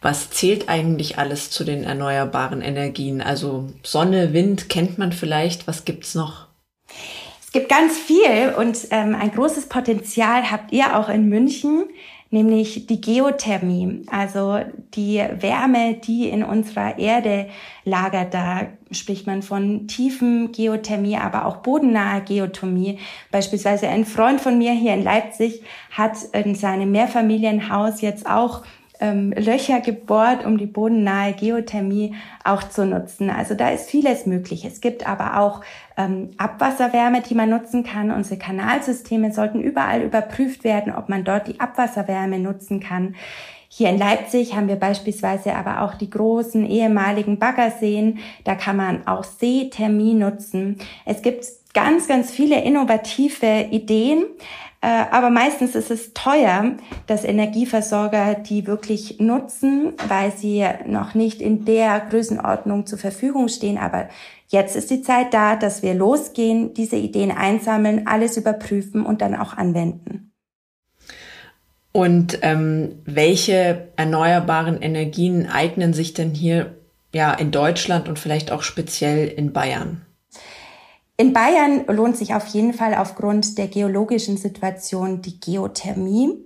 Was 0.00 0.30
zählt 0.30 0.68
eigentlich 0.68 1.18
alles 1.18 1.50
zu 1.50 1.64
den 1.64 1.84
erneuerbaren 1.84 2.62
Energien? 2.62 3.20
Also 3.20 3.68
Sonne, 3.82 4.32
Wind 4.32 4.68
kennt 4.68 4.96
man 4.96 5.12
vielleicht. 5.12 5.66
Was 5.66 5.84
gibt's 5.84 6.14
noch? 6.14 6.46
Es 7.44 7.52
gibt 7.52 7.68
ganz 7.68 7.98
viel 7.98 8.54
und 8.56 8.78
ähm, 8.90 9.14
ein 9.14 9.30
großes 9.30 9.68
Potenzial 9.68 10.50
habt 10.50 10.72
ihr 10.72 10.96
auch 10.96 11.08
in 11.08 11.28
München, 11.28 11.84
nämlich 12.36 12.86
die 12.86 13.00
Geothermie, 13.00 14.02
also 14.08 14.60
die 14.94 15.16
Wärme, 15.16 15.94
die 15.94 16.28
in 16.28 16.44
unserer 16.44 16.98
Erde 16.98 17.48
lagert. 17.84 18.34
Da 18.34 18.66
spricht 18.90 19.26
man 19.26 19.40
von 19.40 19.88
tiefen 19.88 20.52
Geothermie, 20.52 21.16
aber 21.16 21.46
auch 21.46 21.58
bodennaher 21.58 22.20
Geothermie. 22.20 22.98
Beispielsweise 23.30 23.88
ein 23.88 24.04
Freund 24.04 24.40
von 24.40 24.58
mir 24.58 24.72
hier 24.72 24.92
in 24.92 25.02
Leipzig 25.02 25.62
hat 25.90 26.16
in 26.32 26.54
seinem 26.54 26.92
Mehrfamilienhaus 26.92 28.02
jetzt 28.02 28.28
auch 28.28 28.62
ähm, 29.00 29.32
Löcher 29.32 29.80
gebohrt, 29.80 30.44
um 30.44 30.58
die 30.58 30.66
bodennahe 30.66 31.32
Geothermie 31.32 32.14
auch 32.44 32.62
zu 32.62 32.86
nutzen. 32.86 33.30
Also 33.30 33.54
da 33.54 33.70
ist 33.70 33.90
vieles 33.90 34.26
möglich. 34.26 34.64
Es 34.64 34.80
gibt 34.80 35.06
aber 35.06 35.40
auch 35.40 35.62
ähm, 35.96 36.30
Abwasserwärme, 36.38 37.22
die 37.22 37.34
man 37.34 37.50
nutzen 37.50 37.84
kann. 37.84 38.10
Unsere 38.10 38.38
Kanalsysteme 38.38 39.32
sollten 39.32 39.60
überall 39.60 40.02
überprüft 40.02 40.64
werden, 40.64 40.94
ob 40.94 41.08
man 41.08 41.24
dort 41.24 41.48
die 41.48 41.60
Abwasserwärme 41.60 42.38
nutzen 42.38 42.80
kann. 42.80 43.14
Hier 43.68 43.90
in 43.90 43.98
Leipzig 43.98 44.54
haben 44.54 44.68
wir 44.68 44.76
beispielsweise 44.76 45.54
aber 45.54 45.82
auch 45.82 45.94
die 45.94 46.08
großen 46.08 46.64
ehemaligen 46.64 47.38
Baggerseen. 47.38 48.20
Da 48.44 48.54
kann 48.54 48.76
man 48.76 49.06
auch 49.06 49.24
Seethermie 49.24 50.14
nutzen. 50.14 50.78
Es 51.04 51.20
gibt 51.20 51.44
ganz, 51.74 52.08
ganz 52.08 52.30
viele 52.30 52.62
innovative 52.62 53.66
Ideen. 53.70 54.24
Äh, 54.86 55.06
aber 55.10 55.30
meistens 55.30 55.74
ist 55.74 55.90
es 55.90 56.14
teuer, 56.14 56.76
dass 57.08 57.24
Energieversorger 57.24 58.36
die 58.36 58.68
wirklich 58.68 59.18
nutzen, 59.18 59.94
weil 60.06 60.30
sie 60.30 60.64
noch 60.86 61.14
nicht 61.14 61.42
in 61.42 61.64
der 61.64 61.98
Größenordnung 62.08 62.86
zur 62.86 62.96
Verfügung 62.96 63.48
stehen. 63.48 63.78
Aber 63.78 64.08
jetzt 64.46 64.76
ist 64.76 64.90
die 64.90 65.02
Zeit 65.02 65.34
da, 65.34 65.56
dass 65.56 65.82
wir 65.82 65.92
losgehen, 65.94 66.72
diese 66.72 66.94
Ideen 66.94 67.32
einsammeln, 67.32 68.06
alles 68.06 68.36
überprüfen 68.36 69.04
und 69.04 69.22
dann 69.22 69.34
auch 69.34 69.54
anwenden. 69.54 70.30
Und 71.90 72.38
ähm, 72.42 73.00
welche 73.04 73.88
erneuerbaren 73.96 74.80
Energien 74.80 75.48
eignen 75.48 75.94
sich 75.94 76.14
denn 76.14 76.30
hier 76.30 76.76
ja 77.12 77.34
in 77.34 77.50
Deutschland 77.50 78.08
und 78.08 78.20
vielleicht 78.20 78.52
auch 78.52 78.62
speziell 78.62 79.26
in 79.26 79.52
Bayern? 79.52 80.05
In 81.18 81.32
Bayern 81.32 81.86
lohnt 81.86 82.18
sich 82.18 82.34
auf 82.34 82.46
jeden 82.48 82.74
Fall 82.74 82.94
aufgrund 82.94 83.56
der 83.56 83.68
geologischen 83.68 84.36
Situation 84.36 85.22
die 85.22 85.40
Geothermie. 85.40 86.44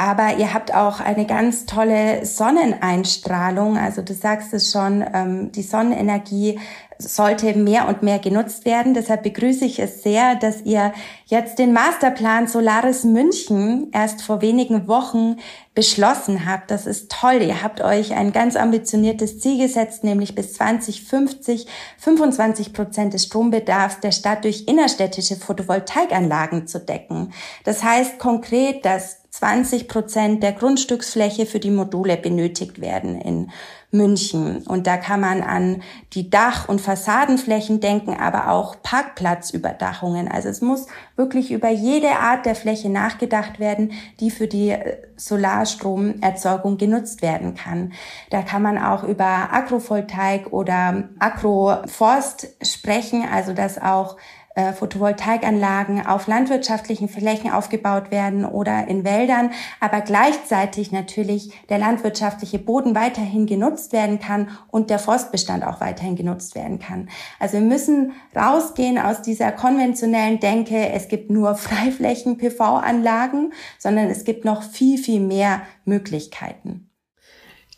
Aber 0.00 0.38
ihr 0.38 0.54
habt 0.54 0.74
auch 0.74 1.00
eine 1.00 1.26
ganz 1.26 1.66
tolle 1.66 2.24
Sonneneinstrahlung. 2.24 3.76
Also 3.76 4.00
du 4.00 4.14
sagst 4.14 4.54
es 4.54 4.72
schon, 4.72 5.04
ähm, 5.12 5.52
die 5.52 5.62
Sonnenenergie 5.62 6.58
sollte 6.96 7.54
mehr 7.54 7.86
und 7.86 8.02
mehr 8.02 8.18
genutzt 8.18 8.64
werden. 8.64 8.94
Deshalb 8.94 9.22
begrüße 9.24 9.66
ich 9.66 9.78
es 9.78 10.02
sehr, 10.02 10.36
dass 10.36 10.62
ihr 10.62 10.94
jetzt 11.26 11.58
den 11.58 11.74
Masterplan 11.74 12.46
Solaris 12.46 13.04
München 13.04 13.90
erst 13.92 14.22
vor 14.22 14.40
wenigen 14.40 14.88
Wochen 14.88 15.36
beschlossen 15.74 16.46
habt. 16.46 16.70
Das 16.70 16.86
ist 16.86 17.12
toll. 17.12 17.42
Ihr 17.42 17.62
habt 17.62 17.82
euch 17.82 18.14
ein 18.14 18.32
ganz 18.32 18.56
ambitioniertes 18.56 19.38
Ziel 19.38 19.58
gesetzt, 19.58 20.02
nämlich 20.02 20.34
bis 20.34 20.54
2050 20.54 21.66
25 21.98 22.72
Prozent 22.72 23.12
des 23.12 23.24
Strombedarfs 23.24 24.00
der 24.00 24.12
Stadt 24.12 24.44
durch 24.44 24.64
innerstädtische 24.66 25.36
Photovoltaikanlagen 25.36 26.66
zu 26.66 26.80
decken. 26.80 27.34
Das 27.64 27.84
heißt 27.84 28.18
konkret, 28.18 28.86
dass 28.86 29.19
20 29.30 29.86
Prozent 29.86 30.42
der 30.42 30.52
Grundstücksfläche 30.52 31.46
für 31.46 31.60
die 31.60 31.70
Module 31.70 32.16
benötigt 32.16 32.80
werden 32.80 33.20
in 33.20 33.50
München. 33.92 34.62
Und 34.66 34.86
da 34.86 34.96
kann 34.96 35.20
man 35.20 35.42
an 35.42 35.82
die 36.12 36.30
Dach- 36.30 36.68
und 36.68 36.80
Fassadenflächen 36.80 37.80
denken, 37.80 38.14
aber 38.14 38.50
auch 38.50 38.76
Parkplatzüberdachungen. 38.82 40.28
Also 40.28 40.48
es 40.48 40.60
muss 40.60 40.86
wirklich 41.16 41.50
über 41.50 41.70
jede 41.70 42.10
Art 42.10 42.46
der 42.46 42.54
Fläche 42.54 42.88
nachgedacht 42.88 43.58
werden, 43.58 43.92
die 44.20 44.30
für 44.30 44.46
die 44.46 44.70
äh, 44.70 44.96
Solarstromerzeugung 45.16 46.76
genutzt 46.76 47.22
werden 47.22 47.54
kann. 47.54 47.92
Da 48.30 48.42
kann 48.42 48.62
man 48.62 48.78
auch 48.78 49.02
über 49.04 49.52
Agrovoltaik 49.52 50.52
oder 50.52 51.08
Agroforst 51.18 52.48
sprechen, 52.62 53.24
also 53.30 53.52
dass 53.52 53.80
auch 53.80 54.16
äh, 54.60 54.72
Photovoltaikanlagen 54.72 56.06
auf 56.06 56.26
landwirtschaftlichen 56.26 57.08
Flächen 57.08 57.50
aufgebaut 57.50 58.10
werden 58.10 58.44
oder 58.44 58.88
in 58.88 59.04
Wäldern, 59.04 59.52
aber 59.80 60.00
gleichzeitig 60.02 60.92
natürlich 60.92 61.52
der 61.68 61.78
landwirtschaftliche 61.78 62.58
Boden 62.58 62.94
weiterhin 62.94 63.46
genutzt 63.46 63.92
werden 63.92 64.18
kann 64.18 64.48
und 64.68 64.90
der 64.90 64.98
Forstbestand 64.98 65.64
auch 65.64 65.80
weiterhin 65.80 66.16
genutzt 66.16 66.54
werden 66.54 66.78
kann. 66.78 67.08
Also 67.38 67.54
wir 67.54 67.64
müssen 67.64 68.12
rausgehen 68.36 68.98
aus 68.98 69.22
dieser 69.22 69.52
konventionellen 69.52 70.40
Denke, 70.40 70.90
es 70.90 71.08
gibt 71.08 71.30
nur 71.30 71.54
Freiflächen-PV-Anlagen, 71.70 73.52
sondern 73.78 74.08
es 74.08 74.24
gibt 74.24 74.44
noch 74.44 74.62
viel, 74.62 74.98
viel 74.98 75.20
mehr 75.20 75.62
Möglichkeiten. 75.84 76.89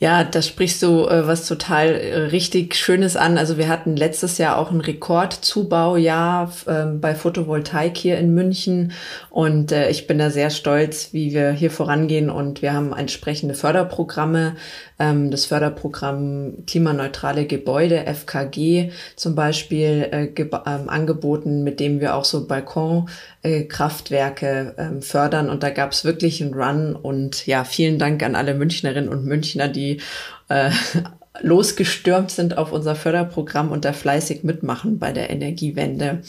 Ja, 0.03 0.25
da 0.25 0.43
sprichst 0.43 0.83
du 0.83 1.07
äh, 1.07 1.29
was 1.29 1.47
total 1.47 1.91
äh, 1.91 2.19
richtig 2.33 2.75
Schönes 2.75 3.17
an. 3.17 3.39
Also 3.39 3.57
wir 3.57 3.69
hatten 3.69 3.95
letztes 3.95 4.37
Jahr 4.37 4.59
auch 4.59 4.73
ein 4.73 4.81
Rekordzubaujahr 4.81 6.53
äh, 6.67 6.87
bei 6.87 7.15
Photovoltaik 7.15 7.97
hier 7.97 8.19
in 8.19 8.35
München 8.35 8.95
und 9.31 9.71
äh, 9.71 9.91
ich 9.91 10.09
bin 10.09 10.19
da 10.19 10.31
sehr 10.31 10.51
stolz, 10.51 11.13
wie 11.13 11.33
wir 11.33 11.53
hier 11.53 11.71
vorangehen 11.71 12.31
und 12.31 12.63
wir 12.63 12.73
haben 12.73 12.93
entsprechende 12.93 13.55
Förderprogramme 13.55 14.57
ähm, 15.03 15.31
das 15.33 15.47
Förderprogramm 15.47 16.65
Klimaneutrale 16.67 17.47
Gebäude, 17.47 18.07
FKG 18.07 18.93
zum 19.17 19.35
Beispiel, 19.35 20.07
äh, 20.13 20.29
ähm, 20.41 20.89
angeboten, 20.89 21.65
mit 21.65 21.81
dem 21.81 21.99
wir 22.01 22.15
auch 22.15 22.25
so 22.25 22.47
Balkonkraftwerke 22.47 24.75
äh, 24.77 24.83
ähm, 24.83 25.03
fördern. 25.03 25.51
Und 25.51 25.65
da 25.65 25.71
gab 25.71 25.91
es 25.91 26.05
wirklich 26.05 26.41
einen 26.41 26.55
Run. 26.55 26.95
Und 26.95 27.45
ja, 27.47 27.65
vielen 27.65 27.99
Dank 27.99 28.23
an 28.23 28.37
alle 28.37 28.55
Münchnerinnen 28.55 29.11
und 29.11 29.27
Münchner, 29.27 29.67
die 29.67 30.01
äh, 30.49 30.71
losgestürmt 31.41 32.31
sind 32.31 32.57
auf 32.57 32.71
unser 32.73 32.95
Förderprogramm 32.95 33.73
und 33.73 33.85
da 33.85 33.93
fleißig 33.93 34.45
mitmachen 34.45 35.01
bei 35.01 35.11
der 35.11 35.31
Energiewende. 35.31 36.23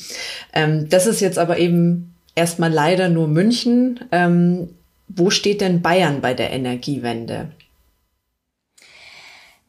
Ähm, 0.51 0.89
das 0.89 1.05
ist 1.05 1.19
jetzt 1.19 1.37
aber 1.37 1.59
eben 1.59 2.15
erstmal 2.33 2.71
leider 2.71 3.09
nur 3.09 3.27
München. 3.27 3.99
Ähm, 4.11 4.69
wo 5.09 5.29
steht 5.29 5.59
denn 5.61 5.83
Bayern 5.83 6.21
bei 6.21 6.33
der 6.33 6.49
Energiewende? 6.51 7.51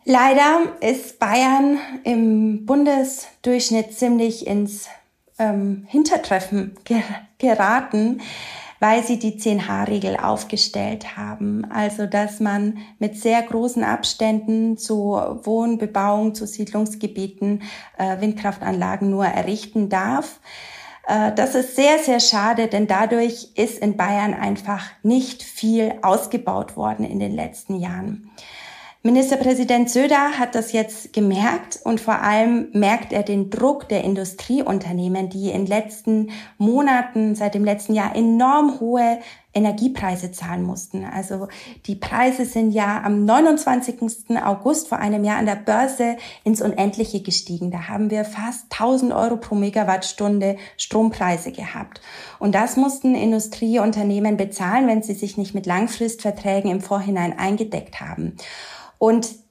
Leider 0.07 0.73
ist 0.81 1.19
Bayern 1.19 1.79
im 2.05 2.67
Bundesdurchschnitt 2.67 3.95
ziemlich 3.95 4.47
ins 4.47 4.89
ähm, 5.39 5.87
Hintertreffen 5.89 6.77
ger 6.85 7.03
geraten, 7.39 8.21
weil 8.81 9.03
sie 9.03 9.19
die 9.19 9.41
10H-Regel 9.41 10.19
aufgestellt 10.19 11.17
haben. 11.17 11.65
Also, 11.71 12.05
dass 12.05 12.39
man 12.39 12.79
mit 12.99 13.17
sehr 13.17 13.41
großen 13.41 13.83
Abständen 13.83 14.77
zu 14.77 15.19
Wohnbebauung, 15.43 16.35
zu 16.35 16.47
Siedlungsgebieten 16.47 17.63
äh, 17.97 18.21
Windkraftanlagen 18.21 19.09
nur 19.09 19.25
errichten 19.25 19.89
darf. 19.89 20.39
Äh, 21.07 21.33
das 21.33 21.55
ist 21.55 21.77
sehr, 21.77 21.99
sehr 21.99 22.21
schade, 22.21 22.69
denn 22.69 22.87
dadurch 22.87 23.53
ist 23.55 23.79
in 23.79 23.97
Bayern 23.97 24.35
einfach 24.35 24.85
nicht 25.03 25.43
viel 25.43 25.95
ausgebaut 26.03 26.77
worden 26.77 27.07
in 27.07 27.19
den 27.19 27.33
letzten 27.35 27.77
Jahren. 27.77 28.31
Ministerpräsident 29.07 29.91
Söder 29.91 30.39
hat 30.39 30.55
das 30.55 30.73
jetzt 30.73 31.13
gemerkt 31.13 31.79
und 31.85 32.01
vor 32.01 32.23
allem 32.23 32.69
merkt 32.73 33.13
er 33.13 33.23
den 33.23 33.51
Druck 33.51 33.87
der 33.91 34.03
Industrieunternehmen, 34.03 35.29
die 35.29 35.51
in 35.51 35.67
letzten 35.67 36.31
Monaten, 36.57 37.35
seit 37.35 37.53
dem 37.55 37.67
letzten 37.67 37.93
Jahr 37.93 38.17
enorm 38.17 38.81
hohe 38.81 39.19
Energiepreise 39.53 40.33
zahlen 40.33 40.63
mussten. 40.63 41.05
Also 41.05 41.49
die 41.85 41.97
Preise 41.97 42.47
sind 42.47 42.71
ja 42.71 43.03
am 43.05 43.27
29. 43.27 44.43
August 44.43 44.89
vor 44.89 44.97
einem 44.97 45.23
Jahr 45.23 45.37
an 45.37 45.45
der 45.45 45.57
Börse 45.57 46.17
ins 46.43 46.63
Unendliche 46.63 47.21
gestiegen. 47.21 47.71
Da 47.71 47.89
haben 47.89 48.09
wir 48.09 48.25
fast 48.25 48.73
1000 48.73 49.13
Euro 49.13 49.37
pro 49.37 49.55
Megawattstunde 49.55 50.57
Strompreise 50.79 51.53
gehabt. 51.53 52.01
Und 52.39 52.55
das 52.55 52.79
mussten 52.79 53.15
Industrieunternehmen 53.15 54.39
bezahlen, 54.39 54.89
wenn 54.89 55.03
sie 55.03 55.15
sich 55.15 55.37
nicht 55.37 55.55
mit 55.55 55.67
Langfristverträgen 55.67 56.71
im 56.71 56.81
Vorhinein 56.81 57.39
eingedeckt 57.39 58.01
haben. 58.01 58.39
Und 58.99 59.45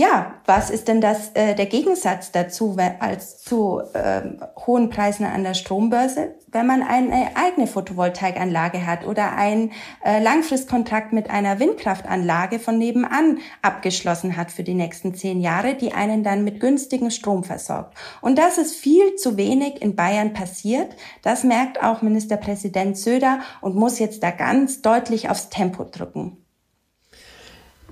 ja, 0.00 0.36
was 0.46 0.70
ist 0.70 0.88
denn 0.88 1.02
das 1.02 1.32
äh, 1.34 1.54
der 1.54 1.66
Gegensatz 1.66 2.32
dazu 2.32 2.76
als 3.00 3.42
zu 3.42 3.82
äh, 3.92 4.22
hohen 4.64 4.88
Preisen 4.88 5.26
an 5.26 5.42
der 5.42 5.52
Strombörse, 5.52 6.36
wenn 6.46 6.66
man 6.66 6.82
eine 6.82 7.32
eigene 7.34 7.66
Photovoltaikanlage 7.66 8.86
hat 8.86 9.04
oder 9.04 9.36
ein 9.36 9.72
äh, 10.02 10.22
Langfristkontrakt 10.22 11.12
mit 11.12 11.28
einer 11.28 11.58
Windkraftanlage 11.58 12.60
von 12.60 12.78
nebenan 12.78 13.40
abgeschlossen 13.60 14.38
hat 14.38 14.50
für 14.50 14.62
die 14.62 14.74
nächsten 14.74 15.14
zehn 15.14 15.40
Jahre, 15.40 15.74
die 15.74 15.92
einen 15.92 16.24
dann 16.24 16.44
mit 16.44 16.60
günstigen 16.60 17.10
Strom 17.10 17.44
versorgt. 17.44 17.94
Und 18.22 18.38
das 18.38 18.56
ist 18.56 18.76
viel 18.76 19.16
zu 19.16 19.36
wenig 19.36 19.82
in 19.82 19.96
Bayern 19.96 20.32
passiert. 20.32 20.96
Das 21.22 21.44
merkt 21.44 21.82
auch 21.82 22.00
Ministerpräsident 22.00 22.96
Söder 22.96 23.40
und 23.60 23.74
muss 23.74 23.98
jetzt 23.98 24.22
da 24.22 24.30
ganz 24.30 24.80
deutlich 24.80 25.28
aufs 25.28 25.50
Tempo 25.50 25.84
drücken. 25.84 26.39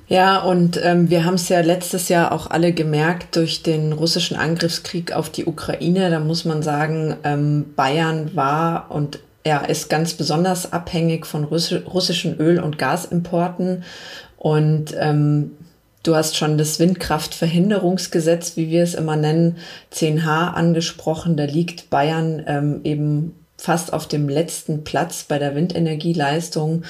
Ja, 0.09 0.39
und 0.39 0.81
ähm, 0.83 1.11
wir 1.11 1.27
haben 1.27 1.35
es 1.35 1.51
ja 1.51 1.61
letztes 1.61 2.09
Jahr 2.09 2.33
auch 2.33 2.49
alle 2.49 2.73
gemerkt 2.73 3.37
durch 3.37 3.63
den 3.63 3.93
russischen 3.93 4.39
Angriffskrieg 4.39 5.13
auf 5.13 5.29
die 5.29 5.45
Ukraine. 5.45 6.09
Da 6.09 6.19
muss 6.19 6.47
man 6.47 6.63
sagen, 6.63 7.17
ähm, 7.25 7.75
Bayern 7.77 8.35
war 8.35 8.91
und 8.91 9.19
er 9.45 9.69
ist 9.69 9.91
ganz 9.91 10.15
besonders 10.15 10.73
abhängig 10.73 11.27
von 11.27 11.45
russischen 11.45 12.39
Öl- 12.39 12.61
und 12.61 12.79
Gasimporten. 12.79 13.85
Und 14.39 14.95
ähm, 14.99 15.53
du 16.03 16.15
hast 16.15 16.37
schon 16.37 16.59
das 16.59 16.79
Windkraftverhinderungsgesetz, 16.79 18.57
wie 18.57 18.71
wir 18.71 18.83
es 18.83 18.95
immer 18.95 19.17
nennen, 19.17 19.57
10H 19.93 20.53
angesprochen. 20.53 21.37
Da 21.37 21.45
liegt 21.45 21.91
Bayern 21.91 22.43
ähm, 22.47 22.81
eben 22.85 23.35
fast 23.57 23.93
auf 23.93 24.07
dem 24.07 24.29
letzten 24.29 24.85
Platz 24.85 25.25
bei 25.25 25.39
der 25.39 25.55
Windenergieleistung. 25.55 26.85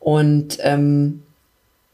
Und 0.00 0.58
ähm, 0.60 1.23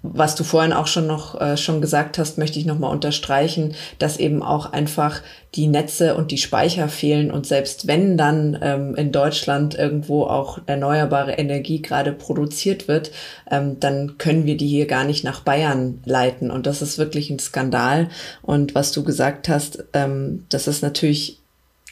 was 0.02 0.34
du 0.34 0.44
vorhin 0.44 0.72
auch 0.72 0.86
schon 0.86 1.06
noch 1.06 1.38
äh, 1.40 1.56
schon 1.58 1.82
gesagt 1.82 2.16
hast, 2.16 2.38
möchte 2.38 2.58
ich 2.58 2.64
nochmal 2.64 2.90
unterstreichen, 2.90 3.74
dass 3.98 4.16
eben 4.16 4.42
auch 4.42 4.72
einfach 4.72 5.20
die 5.54 5.66
Netze 5.66 6.14
und 6.14 6.30
die 6.30 6.38
Speicher 6.38 6.88
fehlen 6.88 7.30
und 7.30 7.46
selbst 7.46 7.86
wenn 7.86 8.16
dann 8.16 8.58
ähm, 8.62 8.94
in 8.94 9.12
Deutschland 9.12 9.74
irgendwo 9.74 10.24
auch 10.24 10.58
erneuerbare 10.66 11.32
Energie 11.32 11.82
gerade 11.82 12.12
produziert 12.12 12.88
wird, 12.88 13.10
ähm, 13.50 13.78
dann 13.78 14.16
können 14.16 14.46
wir 14.46 14.56
die 14.56 14.68
hier 14.68 14.86
gar 14.86 15.04
nicht 15.04 15.22
nach 15.22 15.40
Bayern 15.40 16.00
leiten 16.06 16.50
und 16.50 16.66
das 16.66 16.80
ist 16.80 16.96
wirklich 16.96 17.28
ein 17.28 17.38
Skandal. 17.38 18.08
Und 18.42 18.74
was 18.74 18.92
du 18.92 19.04
gesagt 19.04 19.48
hast, 19.48 19.84
ähm, 19.92 20.46
das 20.48 20.66
ist 20.66 20.82
natürlich 20.82 21.39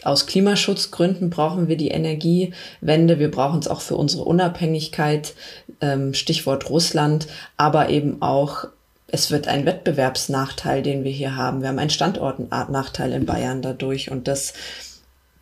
aus 0.02 0.26
Klimaschutzgründen 0.26 1.31
brauchen 1.31 1.69
wir 1.69 1.76
die 1.76 1.88
Energiewende. 1.88 3.19
Wir 3.19 3.31
brauchen 3.31 3.59
es 3.59 3.69
auch 3.69 3.81
für 3.81 3.97
unsere 3.97 4.25
Unabhängigkeit, 4.25 5.35
ähm, 5.81 6.14
Stichwort 6.14 6.71
Russland, 6.71 7.26
aber 7.57 7.88
eben 7.88 8.23
auch, 8.23 8.67
es 9.09 9.31
wird 9.31 9.49
ein 9.49 9.67
Wettbewerbsnachteil, 9.67 10.83
den 10.83 11.02
wir 11.02 11.11
hier 11.11 11.35
haben. 11.35 11.62
Wir 11.62 11.69
haben 11.69 11.78
einen 11.78 11.90
Standortnachteil 11.90 13.12
in 13.12 13.26
Bayern 13.26 13.62
dadurch 13.62 14.11
und 14.11 14.28
das 14.28 14.55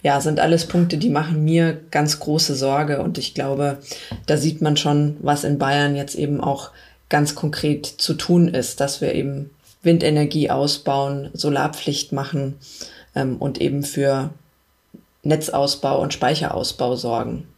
ja, 0.03 0.21
sind 0.21 0.39
alles 0.41 0.67
Punkte, 0.67 0.99
die 0.99 1.11
machen 1.11 1.45
mir 1.45 1.81
ganz 1.91 2.21
große 2.21 2.55
Sorge 2.55 3.03
und 3.03 3.19
ich 3.19 3.35
glaube, 3.35 3.79
da 4.27 4.37
sieht 4.37 4.63
man 4.63 4.77
schon, 4.77 5.17
was 5.21 5.43
in 5.43 5.59
Bayern 5.59 5.97
jetzt 5.97 6.15
eben 6.15 6.41
auch 6.41 6.71
ganz 7.09 7.35
konkret 7.35 7.87
zu 7.87 8.15
tun 8.15 8.49
ist, 8.49 8.81
dass 8.81 9.01
wir 9.01 9.15
eben 9.15 9.51
Windenergie 9.83 10.51
ausbauen, 10.51 11.31
Solarpflicht 11.33 12.13
machen 12.13 12.55
ähm, 13.15 13.37
und 13.37 13.61
eben 13.61 13.83
für 13.83 14.31
Netzausbau 15.27 16.01
und 16.01 16.13
Speicherausbau 16.13 16.97
sorgen. 16.97 17.49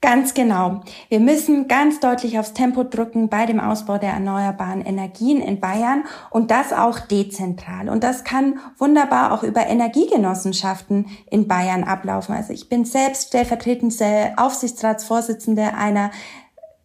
Ganz 0.00 0.32
genau. 0.32 0.82
Wir 1.08 1.18
müssen 1.18 1.66
ganz 1.66 1.98
deutlich 1.98 2.38
aufs 2.38 2.52
Tempo 2.52 2.84
drücken 2.84 3.28
bei 3.28 3.46
dem 3.46 3.58
Ausbau 3.58 3.98
der 3.98 4.10
erneuerbaren 4.10 4.80
Energien 4.80 5.40
in 5.40 5.58
Bayern 5.58 6.04
und 6.30 6.52
das 6.52 6.72
auch 6.72 7.00
dezentral. 7.00 7.88
Und 7.88 8.04
das 8.04 8.22
kann 8.22 8.60
wunderbar 8.78 9.32
auch 9.32 9.42
über 9.42 9.66
Energiegenossenschaften 9.66 11.06
in 11.28 11.48
Bayern 11.48 11.82
ablaufen. 11.82 12.36
Also 12.36 12.52
ich 12.52 12.68
bin 12.68 12.84
selbst 12.84 13.28
stellvertretende 13.28 14.34
Aufsichtsratsvorsitzende 14.36 15.74
einer 15.74 16.12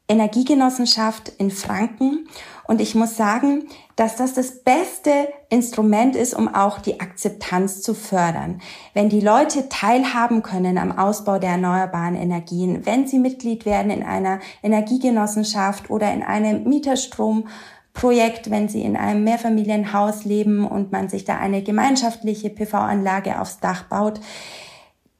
Energiegenossenschaft 0.07 1.29
in 1.37 1.51
Franken 1.51 2.27
und 2.73 2.81
ich 2.81 2.95
muss 2.95 3.15
sagen, 3.15 3.67
dass 3.95 4.15
das 4.15 4.33
das 4.33 4.63
beste 4.63 5.11
Instrument 5.49 6.15
ist, 6.15 6.33
um 6.33 6.47
auch 6.47 6.79
die 6.79 7.01
Akzeptanz 7.01 7.83
zu 7.83 7.93
fördern. 7.93 8.61
Wenn 8.95 9.09
die 9.09 9.19
Leute 9.19 9.69
teilhaben 9.69 10.41
können 10.41 10.79
am 10.79 10.91
Ausbau 10.91 11.37
der 11.37 11.51
erneuerbaren 11.51 12.15
Energien, 12.15 12.83
wenn 12.83 13.05
sie 13.05 13.19
Mitglied 13.19 13.67
werden 13.67 13.91
in 13.91 14.01
einer 14.01 14.39
Energiegenossenschaft 14.63 15.91
oder 15.91 16.11
in 16.11 16.23
einem 16.23 16.63
Mieterstromprojekt, 16.63 18.49
wenn 18.49 18.67
sie 18.69 18.81
in 18.81 18.97
einem 18.97 19.23
Mehrfamilienhaus 19.23 20.25
leben 20.25 20.65
und 20.65 20.91
man 20.91 21.09
sich 21.09 21.25
da 21.25 21.37
eine 21.37 21.61
gemeinschaftliche 21.61 22.49
PV-Anlage 22.49 23.39
aufs 23.39 23.59
Dach 23.59 23.83
baut, 23.83 24.19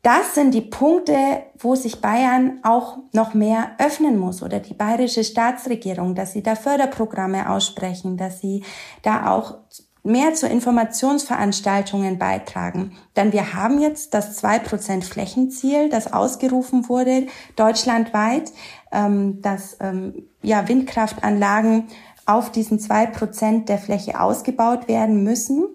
das 0.04 0.36
sind 0.36 0.54
die 0.54 0.62
Punkte, 0.62 1.16
wo 1.58 1.76
sich 1.76 2.02
Bayern 2.02 2.60
auch 2.64 2.98
noch 3.14 3.34
mehr 3.34 3.72
öffnen 3.80 4.20
muss 4.20 4.44
oder 4.44 4.60
die 4.60 4.74
bayerische 4.74 5.24
Staatsregierung, 5.24 6.14
dass 6.14 6.34
sie 6.34 6.44
da 6.44 6.56
Förderprogramme 6.56 7.50
aussprechen, 7.50 8.18
dass 8.18 8.42
sie 8.42 8.64
da 9.02 9.32
auch 9.32 9.56
mehr 10.04 10.34
zu 10.34 10.48
Informationsveranstaltungen 10.48 12.20
beitragen. 12.20 12.98
Denn 13.16 13.32
wir 13.32 13.54
haben 13.54 13.80
jetzt 13.80 14.14
das 14.14 14.44
2% 14.44 15.04
Flächenziel, 15.04 15.90
das 15.90 16.12
ausgerufen 16.12 16.90
wurde 16.90 17.28
deutschlandweit, 17.56 18.52
ähm, 18.92 19.42
dass 19.42 19.78
ähm, 19.80 20.28
ja, 20.42 20.68
Windkraftanlagen 20.68 21.88
auf 22.26 22.52
diesen 22.52 22.80
2% 22.80 23.66
der 23.66 23.78
Fläche 23.78 24.20
ausgebaut 24.20 24.90
werden 24.90 25.24
müssen. 25.24 25.66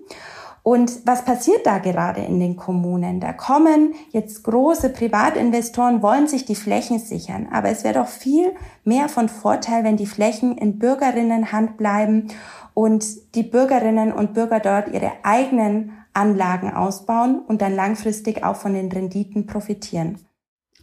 Und 0.62 1.07
was 1.07 1.25
passiert 1.25 1.66
da 1.66 1.79
gerade 1.79 2.21
in 2.21 2.40
den 2.40 2.57
Kommunen? 2.57 3.21
Da 3.21 3.33
kommen 3.33 3.94
jetzt 4.11 4.44
große 4.44 4.90
Privatinvestoren, 4.90 6.03
wollen 6.03 6.29
sich 6.29 6.44
die 6.44 6.55
Flächen 6.55 6.99
sichern. 6.99 7.49
Aber 7.51 7.68
es 7.71 7.85
wäre 7.85 8.01
doch 8.01 8.09
viel 8.09 8.55
mehr 8.85 9.09
von 9.09 9.29
Vorteil, 9.29 9.85
wenn 9.85 9.97
die 9.97 10.07
Flächen 10.07 10.59
in 10.59 10.79
Bürgerinnenhand 10.79 11.77
bleiben 11.77 12.29
und 12.75 13.35
die 13.35 13.42
Bürgerinnen 13.42 14.12
und 14.12 14.35
Bürger 14.35 14.61
dort 14.61 14.88
ihre 14.88 15.12
eigenen 15.23 15.92
Anlagen 16.12 16.73
ausbauen 16.73 17.40
und 17.47 17.62
dann 17.62 17.75
langfristig 17.75 18.44
auch 18.44 18.57
von 18.57 18.75
den 18.75 18.90
Renditen 18.90 19.47
profitieren. 19.47 20.28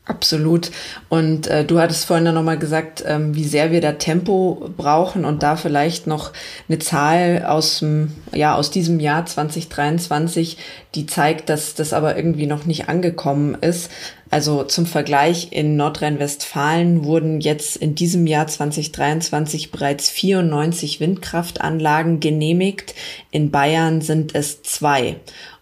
Absolut. 0.07 0.69
Und 1.09 1.47
äh, 1.47 1.65
du 1.65 1.79
hattest 1.79 2.05
vorhin 2.05 2.31
noch 2.31 2.43
mal 2.43 2.59
gesagt, 2.59 3.03
ähm, 3.07 3.33
wie 3.33 3.43
sehr 3.43 3.71
wir 3.71 3.81
da 3.81 3.93
Tempo 3.93 4.69
brauchen 4.77 5.25
und 5.25 5.41
da 5.41 5.55
vielleicht 5.55 6.05
noch 6.05 6.31
eine 6.69 6.77
Zahl 6.77 7.43
aus 7.47 7.79
dem, 7.79 8.11
ja, 8.31 8.53
aus 8.53 8.69
diesem 8.69 8.99
Jahr 8.99 9.25
2023, 9.25 10.57
die 10.93 11.07
zeigt, 11.07 11.49
dass 11.49 11.73
das 11.73 11.91
aber 11.91 12.15
irgendwie 12.17 12.45
noch 12.45 12.65
nicht 12.65 12.87
angekommen 12.87 13.57
ist. 13.61 13.89
Also 14.29 14.63
zum 14.63 14.85
Vergleich 14.85 15.51
in 15.51 15.75
Nordrhein-Westfalen 15.75 17.03
wurden 17.03 17.41
jetzt 17.41 17.75
in 17.75 17.95
diesem 17.95 18.27
Jahr 18.27 18.45
2023 18.45 19.71
bereits 19.71 20.11
94 20.11 20.99
Windkraftanlagen 20.99 22.19
genehmigt. 22.19 22.93
In 23.31 23.49
Bayern 23.49 24.01
sind 24.01 24.35
es 24.35 24.61
zwei. 24.61 25.15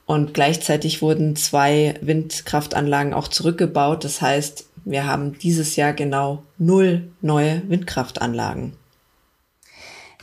Und 0.05 0.33
gleichzeitig 0.33 1.01
wurden 1.01 1.35
zwei 1.35 1.95
Windkraftanlagen 2.01 3.13
auch 3.13 3.27
zurückgebaut. 3.27 4.03
Das 4.03 4.21
heißt, 4.21 4.65
wir 4.85 5.07
haben 5.07 5.37
dieses 5.39 5.75
Jahr 5.75 5.93
genau 5.93 6.43
null 6.57 7.09
neue 7.21 7.61
Windkraftanlagen. 7.69 8.73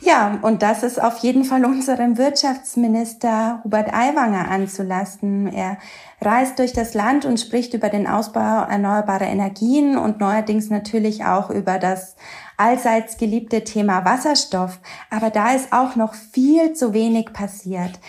Ja, 0.03 0.39
und 0.41 0.63
das 0.63 0.81
ist 0.81 1.01
auf 1.01 1.19
jeden 1.19 1.43
Fall 1.43 1.63
unserem 1.63 2.17
Wirtschaftsminister 2.17 3.61
Hubert 3.63 3.93
Aiwanger 3.93 4.49
anzulasten. 4.49 5.47
Er 5.47 5.77
reist 6.19 6.57
durch 6.57 6.73
das 6.73 6.95
Land 6.95 7.23
und 7.23 7.39
spricht 7.39 7.75
über 7.75 7.89
den 7.89 8.07
Ausbau 8.07 8.63
erneuerbarer 8.63 9.27
Energien 9.27 9.97
und 9.97 10.19
neuerdings 10.19 10.71
natürlich 10.71 11.23
auch 11.25 11.51
über 11.51 11.77
das 11.77 12.15
allseits 12.57 13.17
geliebte 13.17 13.63
Thema 13.63 14.03
Wasserstoff. 14.03 14.79
Aber 15.11 15.29
da 15.29 15.51
ist 15.53 15.71
auch 15.71 15.95
noch 15.95 16.15
viel 16.15 16.73
zu 16.73 16.93
wenig 16.93 17.31
passiert. 17.31 17.99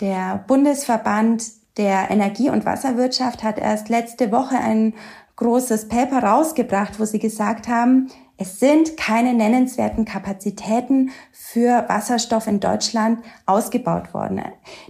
Der 0.00 0.44
Bundesverband 0.46 1.44
der 1.76 2.10
Energie- 2.10 2.50
und 2.50 2.64
Wasserwirtschaft 2.64 3.42
hat 3.42 3.58
erst 3.58 3.88
letzte 3.88 4.30
Woche 4.30 4.56
ein 4.56 4.94
großes 5.36 5.88
Paper 5.88 6.22
rausgebracht, 6.22 7.00
wo 7.00 7.04
sie 7.04 7.18
gesagt 7.18 7.68
haben, 7.68 8.08
es 8.36 8.60
sind 8.60 8.96
keine 8.96 9.34
nennenswerten 9.34 10.04
Kapazitäten 10.04 11.10
für 11.32 11.84
Wasserstoff 11.88 12.46
in 12.46 12.60
Deutschland 12.60 13.20
ausgebaut 13.46 14.14
worden. 14.14 14.42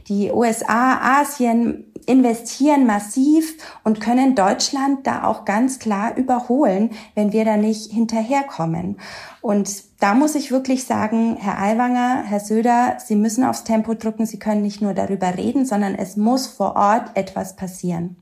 Die 0.08 0.30
USA, 0.30 1.20
Asien 1.20 1.88
investieren 2.08 2.86
massiv 2.86 3.54
und 3.84 4.00
können 4.00 4.34
Deutschland 4.34 5.06
da 5.06 5.24
auch 5.24 5.44
ganz 5.44 5.78
klar 5.78 6.16
überholen, 6.16 6.90
wenn 7.14 7.32
wir 7.32 7.44
da 7.44 7.56
nicht 7.56 7.92
hinterherkommen. 7.92 8.98
Und 9.42 9.68
da 10.00 10.14
muss 10.14 10.34
ich 10.34 10.50
wirklich 10.50 10.84
sagen, 10.84 11.36
Herr 11.38 11.60
Aiwanger, 11.60 12.24
Herr 12.26 12.40
Söder, 12.40 12.96
Sie 13.04 13.14
müssen 13.14 13.44
aufs 13.44 13.64
Tempo 13.64 13.94
drücken. 13.94 14.24
Sie 14.24 14.38
können 14.38 14.62
nicht 14.62 14.80
nur 14.80 14.94
darüber 14.94 15.36
reden, 15.36 15.66
sondern 15.66 15.94
es 15.94 16.16
muss 16.16 16.46
vor 16.46 16.76
Ort 16.76 17.10
etwas 17.14 17.56
passieren. 17.56 18.16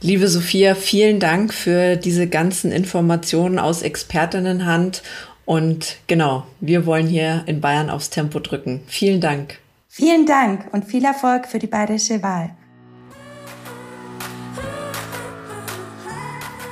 Liebe 0.00 0.28
Sophia, 0.28 0.74
vielen 0.74 1.18
Dank 1.18 1.52
für 1.52 1.96
diese 1.96 2.28
ganzen 2.28 2.70
Informationen 2.70 3.58
aus 3.58 3.82
Expertinnenhand. 3.82 5.02
Und 5.44 5.96
genau, 6.06 6.44
wir 6.60 6.84
wollen 6.84 7.06
hier 7.06 7.42
in 7.46 7.60
Bayern 7.60 7.88
aufs 7.88 8.10
Tempo 8.10 8.38
drücken. 8.38 8.82
Vielen 8.86 9.20
Dank. 9.20 9.58
Vielen 9.88 10.26
Dank 10.26 10.66
und 10.72 10.84
viel 10.84 11.04
Erfolg 11.04 11.46
für 11.46 11.58
die 11.58 11.66
bayerische 11.66 12.22
Wahl. 12.22 12.50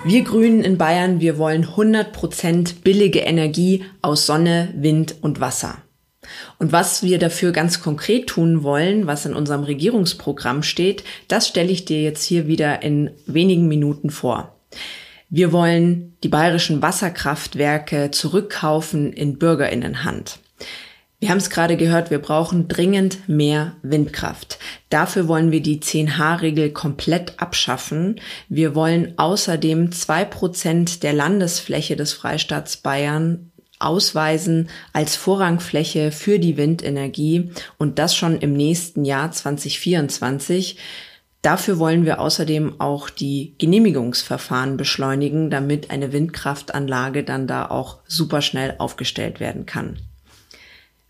Wir 0.09 0.23
Grünen 0.23 0.63
in 0.63 0.79
Bayern, 0.79 1.19
wir 1.19 1.37
wollen 1.37 1.67
100% 1.67 2.83
billige 2.85 3.19
Energie 3.19 3.85
aus 4.03 4.25
Sonne, 4.25 4.73
Wind 4.77 5.17
und 5.21 5.41
Wasser. 5.41 5.79
Und 6.61 6.71
was 6.71 7.03
wir 7.03 7.19
dafür 7.19 7.51
ganz 7.51 7.83
konkret 7.83 8.29
tun 8.29 8.63
wollen, 8.63 9.09
was 9.09 9.27
in 9.27 9.35
unserem 9.35 9.65
Regierungsprogramm 9.65 10.63
steht, 10.63 11.03
das 11.27 11.49
stelle 11.49 11.73
ich 11.73 11.87
dir 11.87 12.05
jetzt 12.05 12.23
hier 12.23 12.47
wieder 12.47 12.85
in 12.85 13.11
wenigen 13.27 13.67
Minuten 13.67 14.11
vor. 14.11 14.55
Wir 15.29 15.51
wollen 15.51 16.17
die 16.23 16.29
bayerischen 16.29 16.83
Wasserkraftwerke 16.83 18.13
zurückkaufen 18.13 19.13
in 19.13 19.39
Bürgerinnenhand. 19.39 20.39
Wir 21.27 21.33
haben 21.33 21.39
es 21.39 21.51
gerade 21.51 21.77
gehört, 21.77 22.13
wir 22.13 22.21
brauchen 22.21 22.69
dringend 22.69 23.29
mehr 23.29 23.73
Windkraft. 23.83 24.61
Dafür 24.91 25.27
wollen 25.27 25.51
wir 25.51 25.61
die 25.61 25.81
10H-Regel 25.81 26.71
komplett 26.71 27.41
abschaffen. 27.41 28.21
Wir 28.49 28.77
wollen 28.77 29.15
außerdem 29.17 29.91
zwei 29.91 30.25
Prozent 30.25 31.03
der 31.03 31.13
Landesfläche 31.13 31.97
des 31.97 32.13
Freistaats 32.13 32.77
Bayern 32.77 33.51
ausweisen 33.81 34.69
als 34.93 35.17
Vorrangfläche 35.17 36.13
für 36.13 36.39
die 36.39 36.57
Windenergie 36.57 37.51
und 37.77 37.99
das 37.99 38.15
schon 38.15 38.39
im 38.39 38.53
nächsten 38.53 39.05
Jahr 39.05 39.33
2024. 39.33 40.79
Dafür 41.43 41.81
wollen 41.81 42.05
wir 42.05 42.21
außerdem 42.21 42.81
auch 42.81 43.11
die 43.11 43.57
Genehmigungsverfahren 43.59 44.77
beschleunigen, 44.77 45.51
damit 45.51 45.91
eine 45.91 46.13
Windkraftanlage 46.13 47.25
dann 47.25 47.49
da 47.49 47.67
auch 47.67 47.99
super 48.07 48.43
schnell 48.43 48.77
aufgestellt 48.79 49.41
werden 49.41 49.67
kann. 49.67 49.99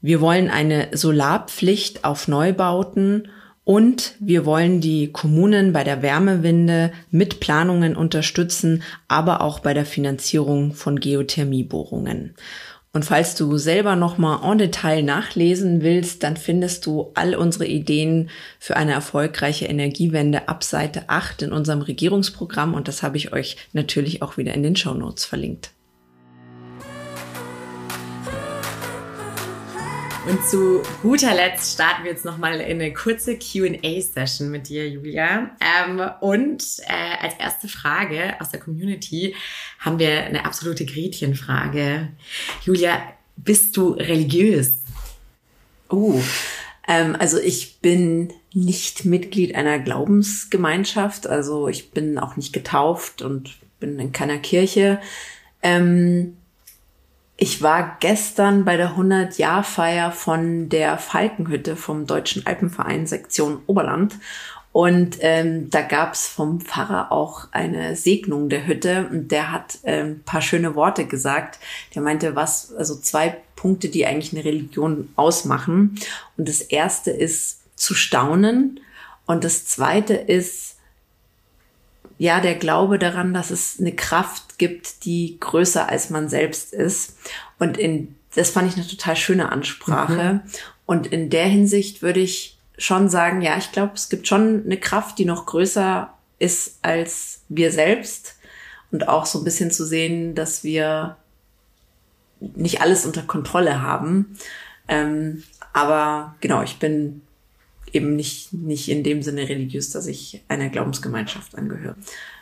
Wir 0.01 0.21
wollen 0.21 0.51
eine 0.51 0.89
Solarpflicht 0.93 2.05
auf 2.05 2.29
Neubauten 2.29 3.29
und 3.65 4.15
wir 4.21 4.47
wollen 4.47 4.81
die 4.81 5.11
Kommunen 5.11 5.73
bei 5.73 5.83
der 5.83 6.01
Wärmewende 6.01 6.93
mit 7.11 7.41
Planungen 7.41 7.97
unterstützen, 7.97 8.83
aber 9.09 9.41
auch 9.41 9.59
bei 9.59 9.75
der 9.75 9.85
Finanzierung 9.85 10.73
von 10.73 11.01
Geothermiebohrungen. 11.01 12.35
Und 12.93 13.05
falls 13.05 13.35
du 13.35 13.59
selber 13.59 13.95
nochmal 13.95 14.39
en 14.43 14.57
Detail 14.57 15.03
nachlesen 15.03 15.83
willst, 15.83 16.23
dann 16.23 16.39
findest 16.39 16.87
du 16.87 17.11
all 17.15 17.35
unsere 17.35 17.67
Ideen 17.67 18.31
für 18.59 18.77
eine 18.77 18.93
erfolgreiche 18.93 19.67
Energiewende 19.67 20.49
ab 20.49 20.65
Seite 20.65 21.09
8 21.09 21.43
in 21.43 21.53
unserem 21.53 21.83
Regierungsprogramm 21.83 22.73
und 22.73 22.89
das 22.89 23.03
habe 23.03 23.19
ich 23.19 23.33
euch 23.35 23.57
natürlich 23.73 24.23
auch 24.23 24.39
wieder 24.39 24.55
in 24.55 24.63
den 24.63 24.77
Show 24.77 24.95
Notes 24.95 25.27
verlinkt. 25.27 25.73
Und 30.29 30.45
zu 30.45 30.83
guter 31.03 31.35
Letzt 31.35 31.75
starten 31.75 32.03
wir 32.03 32.11
jetzt 32.11 32.25
nochmal 32.25 32.61
in 32.61 32.81
eine 32.81 32.93
kurze 32.93 33.39
QA-Session 33.39 34.51
mit 34.51 34.69
dir, 34.69 34.89
Julia. 34.89 35.51
Ähm, 35.61 36.03
und 36.21 36.65
äh, 36.89 37.25
als 37.25 37.35
erste 37.39 37.69
Frage 37.69 38.35
aus 38.41 38.51
der 38.51 38.59
Community 38.59 39.37
haben 39.79 40.01
wir 40.01 40.25
eine 40.25 40.45
absolute 40.45 40.85
Gretchenfrage. 40.85 42.09
Julia, 42.65 43.01
bist 43.37 43.77
du 43.77 43.91
religiös? 43.91 44.83
Oh, 45.89 46.21
ähm, 46.89 47.15
also 47.17 47.39
ich 47.39 47.79
bin 47.81 48.33
nicht 48.53 49.05
Mitglied 49.05 49.55
einer 49.55 49.79
Glaubensgemeinschaft. 49.79 51.29
Also 51.29 51.69
ich 51.69 51.93
bin 51.93 52.19
auch 52.19 52.37
nicht 52.37 52.53
getauft 52.53 53.23
und 53.23 53.59
bin 53.79 54.01
in 54.01 54.11
keiner 54.11 54.39
Kirche. 54.39 55.01
Ähm, 55.63 56.37
ich 57.37 57.63
war 57.63 57.97
gestern 58.01 58.65
bei 58.65 58.77
der 58.77 58.97
100-Jahr-Feier 58.97 60.11
von 60.13 60.69
der 60.69 60.97
Falkenhütte 60.97 61.77
vom 61.77 62.07
Deutschen 62.07 62.47
Alpenverein 62.47 63.07
Sektion 63.07 63.61
Oberland. 63.67 64.17
Und 64.73 65.19
ähm, 65.21 65.71
da 65.71 65.81
gab's 65.83 66.27
vom 66.27 66.61
Pfarrer 66.61 67.11
auch 67.11 67.49
eine 67.53 67.97
Segnung 67.97 68.51
der 68.51 68.67
Hütte 68.67 69.09
und 69.11 69.31
der 69.33 69.51
hat 69.51 69.79
ähm, 69.85 70.21
paar 70.25 70.43
schöne 70.43 70.75
Worte 70.75 71.07
gesagt. 71.07 71.59
Der 71.95 72.03
meinte, 72.03 72.37
was, 72.37 72.75
also 72.75 72.95
zwei 72.97 73.37
Punkte, 73.55 73.89
die 73.89 74.07
eigentlich 74.07 74.35
eine 74.35 74.45
Religion 74.45 75.09
ausmachen. 75.17 75.99
Und 76.37 76.49
das 76.49 76.61
erste 76.61 77.11
ist 77.11 77.63
zu 77.75 77.95
staunen 77.95 78.81
und 79.27 79.45
das 79.45 79.67
zweite 79.67 80.15
ist 80.15 80.76
ja, 82.19 82.41
der 82.41 82.55
Glaube 82.55 82.99
daran, 82.99 83.35
dass 83.35 83.51
es 83.51 83.79
eine 83.79 83.93
Kraft 83.93 84.59
gibt, 84.59 85.05
die 85.05 85.37
größer 85.41 85.89
als 85.89 86.11
man 86.11 86.29
selbst 86.29 86.73
ist. 86.73 87.19
Und 87.59 87.77
in, 87.77 88.15
das 88.35 88.51
fand 88.51 88.69
ich 88.69 88.77
eine 88.77 88.87
total 88.87 89.17
schöne 89.17 89.53
Ansprache. 89.53 90.35
Mhm. 90.35 90.41
Und 90.87 91.07
in 91.09 91.31
der 91.31 91.47
Hinsicht 91.47 92.03
würde 92.03 92.21
ich 92.21 92.59
schon 92.79 93.09
sagen, 93.09 93.43
ja, 93.43 93.57
ich 93.57 93.73
glaube, 93.73 93.93
es 93.95 94.09
gibt 94.09 94.29
schon 94.29 94.65
eine 94.65 94.79
Kraft, 94.79 95.19
die 95.19 95.25
noch 95.25 95.47
größer 95.47 96.13
ist 96.39 96.79
als 96.83 97.43
wir 97.49 97.71
selbst. 97.71 98.37
Und 98.91 99.09
auch 99.09 99.27
so 99.27 99.41
ein 99.41 99.45
bisschen 99.45 99.71
zu 99.71 99.85
sehen, 99.85 100.35
dass 100.35 100.65
wir 100.65 101.17
nicht 102.41 102.81
alles 102.81 103.05
unter 103.05 103.23
Kontrolle 103.23 103.83
haben. 103.83 104.39
Ähm, 104.89 105.43
aber 105.73 106.37
genau, 106.41 106.63
ich 106.63 106.79
bin 106.79 107.23
eben 107.93 108.17
nicht, 108.17 108.53
nicht 108.53 108.89
in 108.89 109.03
dem 109.03 109.23
Sinne 109.23 109.49
religiös, 109.49 109.91
dass 109.91 110.07
ich 110.07 110.43
einer 110.49 110.69
Glaubensgemeinschaft 110.69 111.57
angehöre. 111.57 111.97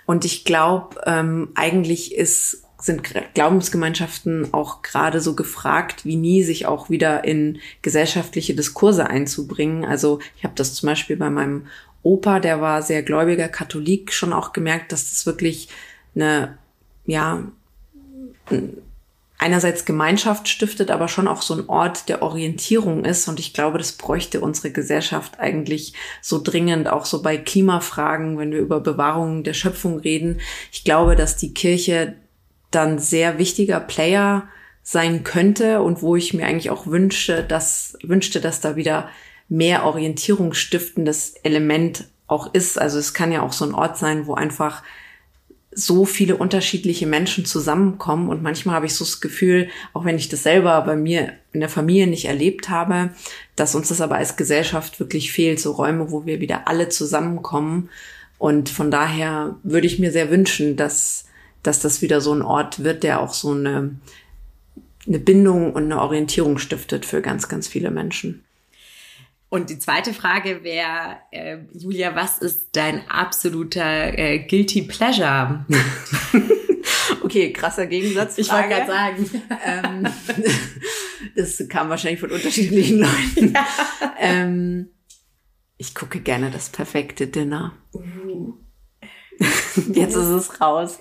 Und 0.06 0.24
ich 0.24 0.44
glaube, 0.44 1.00
ähm, 1.06 1.50
eigentlich 1.54 2.14
ist, 2.14 2.64
sind 2.78 3.02
Glaubensgemeinschaften 3.34 4.52
auch 4.52 4.82
gerade 4.82 5.20
so 5.20 5.34
gefragt 5.34 6.04
wie 6.04 6.16
nie, 6.16 6.42
sich 6.42 6.66
auch 6.66 6.90
wieder 6.90 7.24
in 7.24 7.58
gesellschaftliche 7.82 8.54
Diskurse 8.54 9.06
einzubringen. 9.06 9.84
Also 9.84 10.18
ich 10.36 10.44
habe 10.44 10.54
das 10.56 10.74
zum 10.74 10.88
Beispiel 10.88 11.16
bei 11.16 11.30
meinem 11.30 11.66
Opa, 12.02 12.38
der 12.38 12.60
war 12.60 12.82
sehr 12.82 13.02
gläubiger 13.02 13.48
Katholik, 13.48 14.12
schon 14.12 14.34
auch 14.34 14.52
gemerkt, 14.52 14.92
dass 14.92 15.10
das 15.10 15.24
wirklich 15.24 15.68
eine, 16.14 16.58
ja, 17.06 17.44
einerseits 19.44 19.84
Gemeinschaft 19.84 20.48
stiftet, 20.48 20.90
aber 20.90 21.06
schon 21.06 21.28
auch 21.28 21.42
so 21.42 21.52
ein 21.52 21.68
Ort 21.68 22.08
der 22.08 22.22
Orientierung 22.22 23.04
ist. 23.04 23.28
Und 23.28 23.38
ich 23.38 23.52
glaube, 23.52 23.76
das 23.76 23.92
bräuchte 23.92 24.40
unsere 24.40 24.72
Gesellschaft 24.72 25.38
eigentlich 25.38 25.92
so 26.22 26.42
dringend, 26.42 26.88
auch 26.88 27.04
so 27.04 27.20
bei 27.20 27.36
Klimafragen, 27.36 28.38
wenn 28.38 28.52
wir 28.52 28.60
über 28.60 28.80
Bewahrung 28.80 29.44
der 29.44 29.52
Schöpfung 29.52 29.98
reden. 29.98 30.40
Ich 30.72 30.82
glaube, 30.82 31.14
dass 31.14 31.36
die 31.36 31.52
Kirche 31.52 32.16
dann 32.70 32.98
sehr 32.98 33.38
wichtiger 33.38 33.80
Player 33.80 34.48
sein 34.82 35.24
könnte 35.24 35.82
und 35.82 36.00
wo 36.00 36.16
ich 36.16 36.32
mir 36.32 36.46
eigentlich 36.46 36.70
auch 36.70 36.86
wünsche, 36.86 37.42
dass, 37.42 37.98
wünschte, 38.02 38.40
dass 38.40 38.62
da 38.62 38.76
wieder 38.76 39.10
mehr 39.50 39.84
Orientierung 39.84 40.54
stiftendes 40.54 41.34
Element 41.42 42.06
auch 42.26 42.54
ist. 42.54 42.80
Also 42.80 42.98
es 42.98 43.12
kann 43.12 43.30
ja 43.30 43.42
auch 43.42 43.52
so 43.52 43.66
ein 43.66 43.74
Ort 43.74 43.98
sein, 43.98 44.26
wo 44.26 44.34
einfach 44.34 44.82
so 45.74 46.04
viele 46.04 46.36
unterschiedliche 46.36 47.06
Menschen 47.06 47.44
zusammenkommen. 47.44 48.28
Und 48.28 48.42
manchmal 48.42 48.76
habe 48.76 48.86
ich 48.86 48.94
so 48.94 49.04
das 49.04 49.20
Gefühl, 49.20 49.68
auch 49.92 50.04
wenn 50.04 50.16
ich 50.16 50.28
das 50.28 50.42
selber 50.42 50.80
bei 50.82 50.96
mir 50.96 51.32
in 51.52 51.60
der 51.60 51.68
Familie 51.68 52.06
nicht 52.06 52.26
erlebt 52.26 52.68
habe, 52.68 53.10
dass 53.56 53.74
uns 53.74 53.88
das 53.88 54.00
aber 54.00 54.16
als 54.16 54.36
Gesellschaft 54.36 55.00
wirklich 55.00 55.32
fehlt. 55.32 55.60
So 55.60 55.72
Räume, 55.72 56.10
wo 56.10 56.26
wir 56.26 56.40
wieder 56.40 56.68
alle 56.68 56.88
zusammenkommen. 56.88 57.90
Und 58.38 58.68
von 58.68 58.90
daher 58.90 59.56
würde 59.62 59.86
ich 59.86 59.98
mir 59.98 60.12
sehr 60.12 60.30
wünschen, 60.30 60.76
dass, 60.76 61.26
dass 61.62 61.80
das 61.80 62.02
wieder 62.02 62.20
so 62.20 62.34
ein 62.34 62.42
Ort 62.42 62.84
wird, 62.84 63.02
der 63.02 63.20
auch 63.20 63.32
so 63.32 63.52
eine, 63.52 63.96
eine 65.06 65.18
Bindung 65.18 65.72
und 65.72 65.84
eine 65.84 66.00
Orientierung 66.00 66.58
stiftet 66.58 67.06
für 67.06 67.22
ganz, 67.22 67.48
ganz 67.48 67.68
viele 67.68 67.90
Menschen. 67.90 68.44
Und 69.54 69.70
die 69.70 69.78
zweite 69.78 70.12
Frage 70.12 70.64
wäre, 70.64 71.18
äh, 71.30 71.58
Julia, 71.74 72.16
was 72.16 72.38
ist 72.38 72.70
dein 72.72 73.08
absoluter 73.08 74.18
äh, 74.18 74.40
Guilty 74.40 74.82
Pleasure? 74.82 75.64
okay, 77.22 77.52
krasser 77.52 77.86
Gegensatz. 77.86 78.36
Ich 78.36 78.50
wollte 78.50 78.68
gerade 78.70 78.86
sagen. 78.88 79.30
Ähm, 79.64 80.08
das 81.36 81.62
kam 81.68 81.88
wahrscheinlich 81.88 82.18
von 82.18 82.32
unterschiedlichen 82.32 82.98
Leuten. 82.98 83.54
Ja. 83.54 83.64
Ähm, 84.18 84.88
ich 85.76 85.94
gucke 85.94 86.18
gerne 86.18 86.50
das 86.50 86.70
perfekte 86.70 87.28
Dinner. 87.28 87.74
Uh. 87.92 88.54
Jetzt 89.92 90.16
ist 90.16 90.30
es 90.30 90.60
raus. 90.60 90.98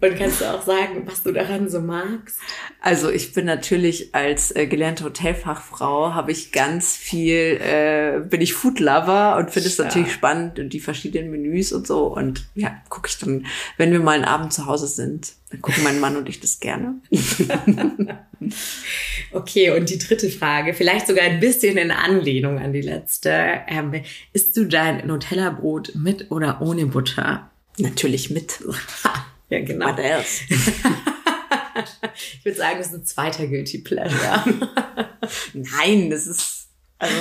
Und 0.00 0.16
kannst 0.16 0.40
du 0.40 0.46
auch 0.46 0.62
sagen, 0.62 1.02
was 1.04 1.22
du 1.22 1.32
daran 1.32 1.68
so 1.68 1.80
magst? 1.80 2.38
Also 2.80 3.10
ich 3.10 3.34
bin 3.34 3.44
natürlich 3.44 4.14
als 4.14 4.54
äh, 4.56 4.66
gelernte 4.66 5.04
Hotelfachfrau 5.04 6.14
habe 6.14 6.32
ich 6.32 6.52
ganz 6.52 6.96
viel, 6.96 7.60
äh, 7.60 8.20
bin 8.20 8.40
ich 8.40 8.54
Foodlover 8.54 9.36
und 9.36 9.50
finde 9.50 9.68
es 9.68 9.76
natürlich 9.76 10.12
spannend 10.12 10.58
und 10.58 10.72
die 10.72 10.80
verschiedenen 10.80 11.30
Menüs 11.30 11.72
und 11.72 11.86
so. 11.86 12.06
Und 12.06 12.46
ja, 12.54 12.80
gucke 12.88 13.08
ich 13.08 13.18
dann, 13.18 13.44
wenn 13.76 13.92
wir 13.92 14.00
mal 14.00 14.12
einen 14.12 14.24
Abend 14.24 14.54
zu 14.54 14.64
Hause 14.64 14.86
sind, 14.86 15.34
dann 15.50 15.60
gucken 15.60 15.84
mein 15.84 16.00
Mann 16.00 16.16
und 16.16 16.28
ich 16.28 16.40
das 16.40 16.60
gerne. 16.60 16.94
okay, 19.32 19.70
und 19.70 19.90
die 19.90 19.98
dritte 19.98 20.30
Frage, 20.30 20.72
vielleicht 20.72 21.08
sogar 21.08 21.24
ein 21.24 21.40
bisschen 21.40 21.76
in 21.76 21.90
Anlehnung 21.90 22.58
an 22.58 22.72
die 22.72 22.80
letzte. 22.80 23.60
Ähm, 23.68 23.92
isst 24.32 24.56
du 24.56 24.64
dein 24.64 25.06
Nutella-Brot 25.06 25.92
mit 25.94 26.30
oder 26.30 26.62
ohne 26.62 26.86
Butter? 26.86 27.50
Natürlich 27.78 28.30
mit. 28.30 28.64
ja, 29.50 29.60
genau. 29.60 29.86
What 29.86 29.98
else? 29.98 30.42
ich 30.48 32.44
würde 32.44 32.58
sagen, 32.58 32.78
das 32.78 32.88
ist 32.88 32.94
ein 32.94 33.04
zweiter 33.04 33.46
Guilty 33.46 33.78
Pleasure. 33.78 34.44
Nein, 35.52 36.10
das 36.10 36.26
ist, 36.26 36.68
also, 36.98 37.16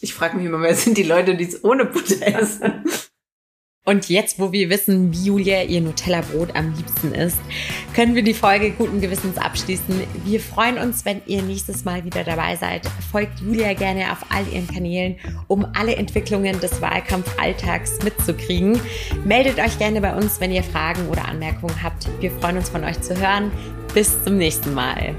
Ich 0.00 0.14
frage 0.14 0.36
mich 0.36 0.46
immer, 0.46 0.60
wer 0.60 0.74
sind 0.74 0.98
die 0.98 1.02
Leute, 1.02 1.34
die 1.34 1.44
es 1.44 1.64
ohne 1.64 1.86
Butter 1.86 2.26
essen? 2.26 2.84
Und 3.86 4.08
jetzt, 4.08 4.38
wo 4.38 4.50
wir 4.50 4.70
wissen, 4.70 5.12
wie 5.12 5.26
Julia 5.26 5.62
ihr 5.62 5.82
Nutella-Brot 5.82 6.56
am 6.56 6.72
liebsten 6.74 7.12
isst, 7.12 7.40
können 7.94 8.14
wir 8.14 8.22
die 8.22 8.32
Folge 8.32 8.70
guten 8.70 9.02
Gewissens 9.02 9.36
abschließen. 9.36 10.00
Wir 10.24 10.40
freuen 10.40 10.78
uns, 10.78 11.04
wenn 11.04 11.20
ihr 11.26 11.42
nächstes 11.42 11.84
Mal 11.84 12.02
wieder 12.02 12.24
dabei 12.24 12.56
seid. 12.56 12.82
Folgt 13.12 13.40
Julia 13.40 13.74
gerne 13.74 14.10
auf 14.10 14.24
all 14.30 14.48
ihren 14.50 14.66
Kanälen, 14.66 15.16
um 15.48 15.66
alle 15.74 15.96
Entwicklungen 15.96 16.58
des 16.60 16.80
Wahlkampfalltags 16.80 18.02
mitzukriegen. 18.02 18.80
Meldet 19.26 19.58
euch 19.58 19.78
gerne 19.78 20.00
bei 20.00 20.16
uns, 20.16 20.40
wenn 20.40 20.50
ihr 20.50 20.64
Fragen 20.64 21.06
oder 21.10 21.28
Anmerkungen 21.28 21.82
habt. 21.82 22.08
Wir 22.20 22.30
freuen 22.30 22.56
uns 22.56 22.70
von 22.70 22.84
euch 22.84 22.98
zu 23.02 23.14
hören. 23.20 23.52
Bis 23.92 24.24
zum 24.24 24.38
nächsten 24.38 24.72
Mal. 24.72 25.14